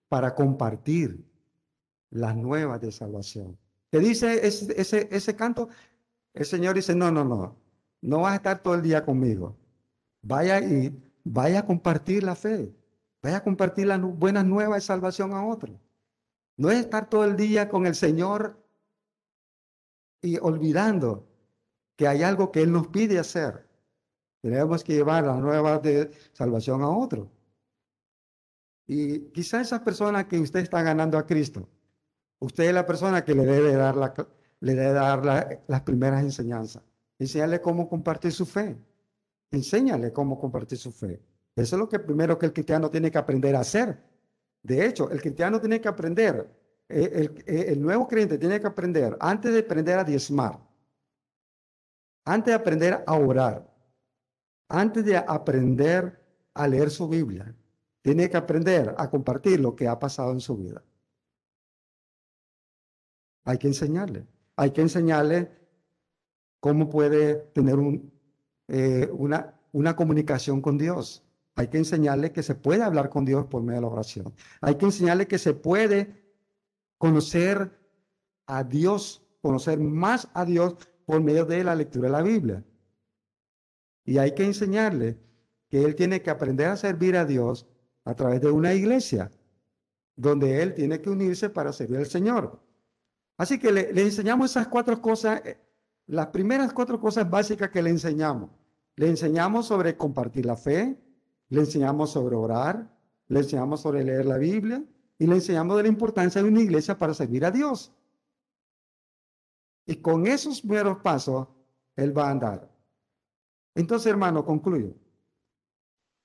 para 0.08 0.34
compartir 0.34 1.24
las 2.10 2.36
nuevas 2.36 2.78
de 2.82 2.92
salvación. 2.92 3.58
¿Qué 3.90 3.98
dice 3.98 4.46
ese, 4.46 4.78
ese, 4.78 5.08
ese 5.10 5.34
canto? 5.34 5.70
El 6.34 6.44
Señor 6.44 6.74
dice, 6.74 6.94
no, 6.94 7.10
no, 7.10 7.24
no, 7.24 7.61
no 8.02 8.20
vas 8.20 8.32
a 8.32 8.36
estar 8.36 8.62
todo 8.62 8.74
el 8.74 8.82
día 8.82 9.04
conmigo. 9.04 9.56
Vaya 10.22 10.60
y 10.60 10.94
vaya 11.24 11.60
a 11.60 11.66
compartir 11.66 12.22
la 12.24 12.34
fe. 12.34 12.74
Vaya 13.22 13.38
a 13.38 13.44
compartir 13.44 13.86
las 13.86 14.00
buenas 14.00 14.44
nuevas 14.44 14.82
de 14.82 14.86
salvación 14.86 15.32
a 15.32 15.46
otros. 15.46 15.78
No 16.56 16.70
es 16.70 16.80
estar 16.80 17.08
todo 17.08 17.24
el 17.24 17.36
día 17.36 17.68
con 17.68 17.86
el 17.86 17.94
Señor 17.94 18.60
y 20.20 20.38
olvidando 20.38 21.28
que 21.96 22.08
hay 22.08 22.22
algo 22.22 22.50
que 22.50 22.62
Él 22.62 22.72
nos 22.72 22.88
pide 22.88 23.18
hacer. 23.18 23.68
Tenemos 24.42 24.82
que 24.82 24.94
llevar 24.94 25.24
las 25.24 25.38
nuevas 25.38 25.80
de 25.82 26.10
salvación 26.32 26.82
a 26.82 26.90
otro. 26.90 27.30
Y 28.86 29.30
quizá 29.30 29.60
esas 29.60 29.80
personas 29.80 30.26
que 30.26 30.40
usted 30.40 30.60
está 30.60 30.82
ganando 30.82 31.16
a 31.16 31.26
Cristo, 31.26 31.68
usted 32.40 32.64
es 32.64 32.74
la 32.74 32.84
persona 32.84 33.24
que 33.24 33.34
le 33.34 33.44
debe 33.44 33.74
dar, 33.74 33.96
la, 33.96 34.12
le 34.60 34.74
debe 34.74 34.92
dar 34.92 35.60
las 35.68 35.82
primeras 35.82 36.22
enseñanzas. 36.22 36.82
Enseñarle 37.22 37.60
cómo 37.60 37.88
compartir 37.88 38.32
su 38.32 38.44
fe. 38.44 38.76
Enséñale 39.52 40.12
cómo 40.12 40.40
compartir 40.40 40.76
su 40.76 40.90
fe. 40.90 41.22
Eso 41.54 41.76
es 41.76 41.78
lo 41.78 41.88
que 41.88 42.00
primero 42.00 42.36
que 42.36 42.46
el 42.46 42.52
cristiano 42.52 42.90
tiene 42.90 43.12
que 43.12 43.18
aprender 43.18 43.54
a 43.54 43.60
hacer. 43.60 43.96
De 44.60 44.84
hecho, 44.84 45.08
el 45.08 45.20
cristiano 45.20 45.60
tiene 45.60 45.80
que 45.80 45.86
aprender, 45.86 46.50
eh, 46.88 47.10
el, 47.14 47.44
el, 47.46 47.68
el 47.68 47.82
nuevo 47.82 48.08
creyente 48.08 48.38
tiene 48.38 48.60
que 48.60 48.66
aprender, 48.66 49.16
antes 49.20 49.52
de 49.52 49.60
aprender 49.60 49.98
a 50.00 50.04
diezmar, 50.04 50.58
antes 52.24 52.52
de 52.52 52.54
aprender 52.54 53.04
a 53.06 53.14
orar, 53.14 53.72
antes 54.68 55.04
de 55.04 55.16
aprender 55.16 56.20
a 56.54 56.66
leer 56.66 56.90
su 56.90 57.08
Biblia, 57.08 57.54
tiene 58.02 58.28
que 58.28 58.36
aprender 58.36 58.94
a 58.98 59.08
compartir 59.08 59.60
lo 59.60 59.76
que 59.76 59.86
ha 59.86 59.96
pasado 59.96 60.32
en 60.32 60.40
su 60.40 60.56
vida. 60.56 60.82
Hay 63.44 63.58
que 63.58 63.68
enseñarle. 63.68 64.26
Hay 64.56 64.72
que 64.72 64.80
enseñarle 64.80 65.61
cómo 66.62 66.88
puede 66.88 67.34
tener 67.54 67.76
eh, 68.68 69.08
una, 69.10 69.52
una 69.72 69.96
comunicación 69.96 70.62
con 70.62 70.78
Dios. 70.78 71.24
Hay 71.56 71.66
que 71.66 71.78
enseñarle 71.78 72.30
que 72.30 72.44
se 72.44 72.54
puede 72.54 72.84
hablar 72.84 73.10
con 73.10 73.24
Dios 73.24 73.46
por 73.46 73.64
medio 73.64 73.80
de 73.80 73.86
la 73.88 73.92
oración. 73.92 74.32
Hay 74.60 74.76
que 74.76 74.84
enseñarle 74.84 75.26
que 75.26 75.38
se 75.38 75.54
puede 75.54 76.22
conocer 76.98 77.76
a 78.46 78.62
Dios, 78.62 79.26
conocer 79.40 79.80
más 79.80 80.28
a 80.34 80.44
Dios 80.44 80.76
por 81.04 81.20
medio 81.20 81.46
de 81.46 81.64
la 81.64 81.74
lectura 81.74 82.06
de 82.06 82.12
la 82.12 82.22
Biblia. 82.22 82.64
Y 84.04 84.18
hay 84.18 84.32
que 84.32 84.44
enseñarle 84.44 85.18
que 85.68 85.82
él 85.82 85.96
tiene 85.96 86.22
que 86.22 86.30
aprender 86.30 86.68
a 86.68 86.76
servir 86.76 87.16
a 87.16 87.24
Dios 87.24 87.66
a 88.04 88.14
través 88.14 88.40
de 88.40 88.52
una 88.52 88.72
iglesia, 88.72 89.32
donde 90.14 90.62
él 90.62 90.74
tiene 90.74 91.00
que 91.00 91.10
unirse 91.10 91.50
para 91.50 91.72
servir 91.72 91.98
al 91.98 92.06
Señor. 92.06 92.60
Así 93.36 93.58
que 93.58 93.72
le, 93.72 93.92
le 93.92 94.02
enseñamos 94.02 94.52
esas 94.52 94.68
cuatro 94.68 95.02
cosas, 95.02 95.42
eh, 95.44 95.58
las 96.06 96.28
primeras 96.28 96.72
cuatro 96.72 97.00
cosas 97.00 97.28
básicas 97.28 97.70
que 97.70 97.82
le 97.82 97.90
enseñamos. 97.90 98.50
Le 98.96 99.08
enseñamos 99.08 99.66
sobre 99.66 99.96
compartir 99.96 100.46
la 100.46 100.56
fe, 100.56 100.98
le 101.48 101.60
enseñamos 101.60 102.10
sobre 102.10 102.36
orar, 102.36 102.90
le 103.28 103.40
enseñamos 103.40 103.80
sobre 103.80 104.04
leer 104.04 104.26
la 104.26 104.38
Biblia 104.38 104.84
y 105.18 105.26
le 105.26 105.36
enseñamos 105.36 105.76
de 105.76 105.84
la 105.84 105.88
importancia 105.88 106.42
de 106.42 106.48
una 106.48 106.60
iglesia 106.60 106.98
para 106.98 107.14
servir 107.14 107.44
a 107.44 107.50
Dios. 107.50 107.92
Y 109.86 109.96
con 109.96 110.26
esos 110.26 110.60
primeros 110.60 110.98
pasos, 110.98 111.48
Él 111.96 112.16
va 112.16 112.28
a 112.28 112.30
andar. 112.30 112.70
Entonces, 113.74 114.06
hermano, 114.06 114.44
concluyo. 114.44 114.94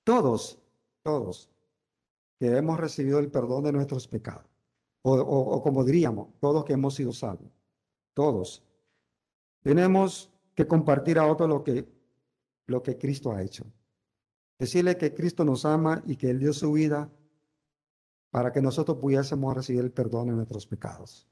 Todos, 0.04 0.58
todos, 1.02 1.50
que 2.38 2.56
hemos 2.56 2.78
recibido 2.78 3.18
el 3.18 3.30
perdón 3.30 3.64
de 3.64 3.72
nuestros 3.72 4.06
pecados, 4.06 4.46
o, 5.02 5.14
o, 5.14 5.62
como 5.62 5.84
diríamos, 5.84 6.28
todos 6.40 6.64
que 6.64 6.74
hemos 6.74 6.94
sido 6.94 7.12
salvos, 7.12 7.50
todos, 8.14 8.62
tenemos 9.62 10.32
que 10.54 10.66
compartir 10.66 11.18
a 11.18 11.26
otros 11.26 11.48
lo 11.48 11.62
que 11.62 11.98
lo 12.68 12.82
que 12.82 12.96
Cristo 12.96 13.32
ha 13.32 13.42
hecho. 13.42 13.66
Decirle 14.58 14.96
que 14.96 15.14
Cristo 15.14 15.44
nos 15.44 15.64
ama 15.64 16.02
y 16.06 16.16
que 16.16 16.30
Él 16.30 16.38
dio 16.38 16.52
su 16.52 16.72
vida 16.72 17.10
para 18.30 18.52
que 18.52 18.62
nosotros 18.62 18.98
pudiésemos 18.98 19.56
recibir 19.56 19.82
el 19.82 19.90
perdón 19.90 20.28
de 20.28 20.34
nuestros 20.34 20.66
pecados. 20.66 21.26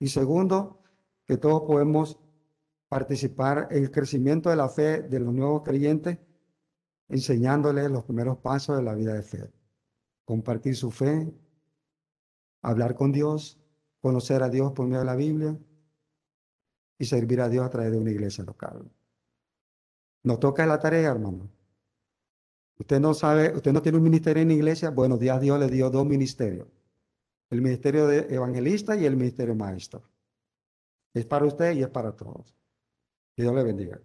Y 0.00 0.08
segundo, 0.08 0.82
que 1.26 1.36
todos 1.36 1.62
podemos 1.62 2.18
participar 2.88 3.68
en 3.70 3.84
el 3.84 3.90
crecimiento 3.90 4.48
de 4.48 4.56
la 4.56 4.68
fe 4.68 5.02
de 5.02 5.20
los 5.20 5.34
nuevos 5.34 5.62
creyentes, 5.62 6.18
enseñándoles 7.08 7.90
los 7.90 8.04
primeros 8.04 8.38
pasos 8.38 8.76
de 8.78 8.82
la 8.82 8.94
vida 8.94 9.12
de 9.12 9.22
fe. 9.22 9.50
Compartir 10.24 10.74
su 10.74 10.90
fe, 10.90 11.30
hablar 12.62 12.94
con 12.94 13.12
Dios, 13.12 13.60
conocer 14.00 14.42
a 14.42 14.48
Dios 14.48 14.72
por 14.72 14.86
medio 14.86 15.00
de 15.00 15.04
la 15.04 15.16
Biblia 15.16 15.58
y 16.98 17.04
servir 17.04 17.40
a 17.40 17.48
Dios 17.48 17.64
a 17.64 17.70
través 17.70 17.92
de 17.92 17.98
una 17.98 18.10
iglesia 18.10 18.44
local. 18.44 18.90
Nos 20.24 20.40
toca 20.40 20.66
la 20.66 20.78
tarea, 20.78 21.10
hermano. 21.10 21.48
Usted 22.78 23.00
no 23.00 23.14
sabe, 23.14 23.54
usted 23.54 23.72
no 23.72 23.82
tiene 23.82 23.98
un 23.98 24.04
ministerio 24.04 24.42
en 24.42 24.48
la 24.48 24.54
iglesia. 24.54 24.90
Bueno, 24.90 25.16
Dios, 25.16 25.40
Dios 25.40 25.58
le 25.58 25.68
dio 25.68 25.90
dos 25.90 26.06
ministerios. 26.06 26.68
El 27.50 27.62
ministerio 27.62 28.06
de 28.06 28.34
evangelista 28.34 28.96
y 28.96 29.04
el 29.04 29.16
ministerio 29.16 29.54
maestro. 29.54 30.02
Es 31.14 31.24
para 31.24 31.46
usted 31.46 31.74
y 31.74 31.82
es 31.82 31.88
para 31.88 32.12
todos. 32.12 32.54
Que 33.34 33.42
Dios 33.42 33.54
le 33.54 33.62
bendiga. 33.64 34.00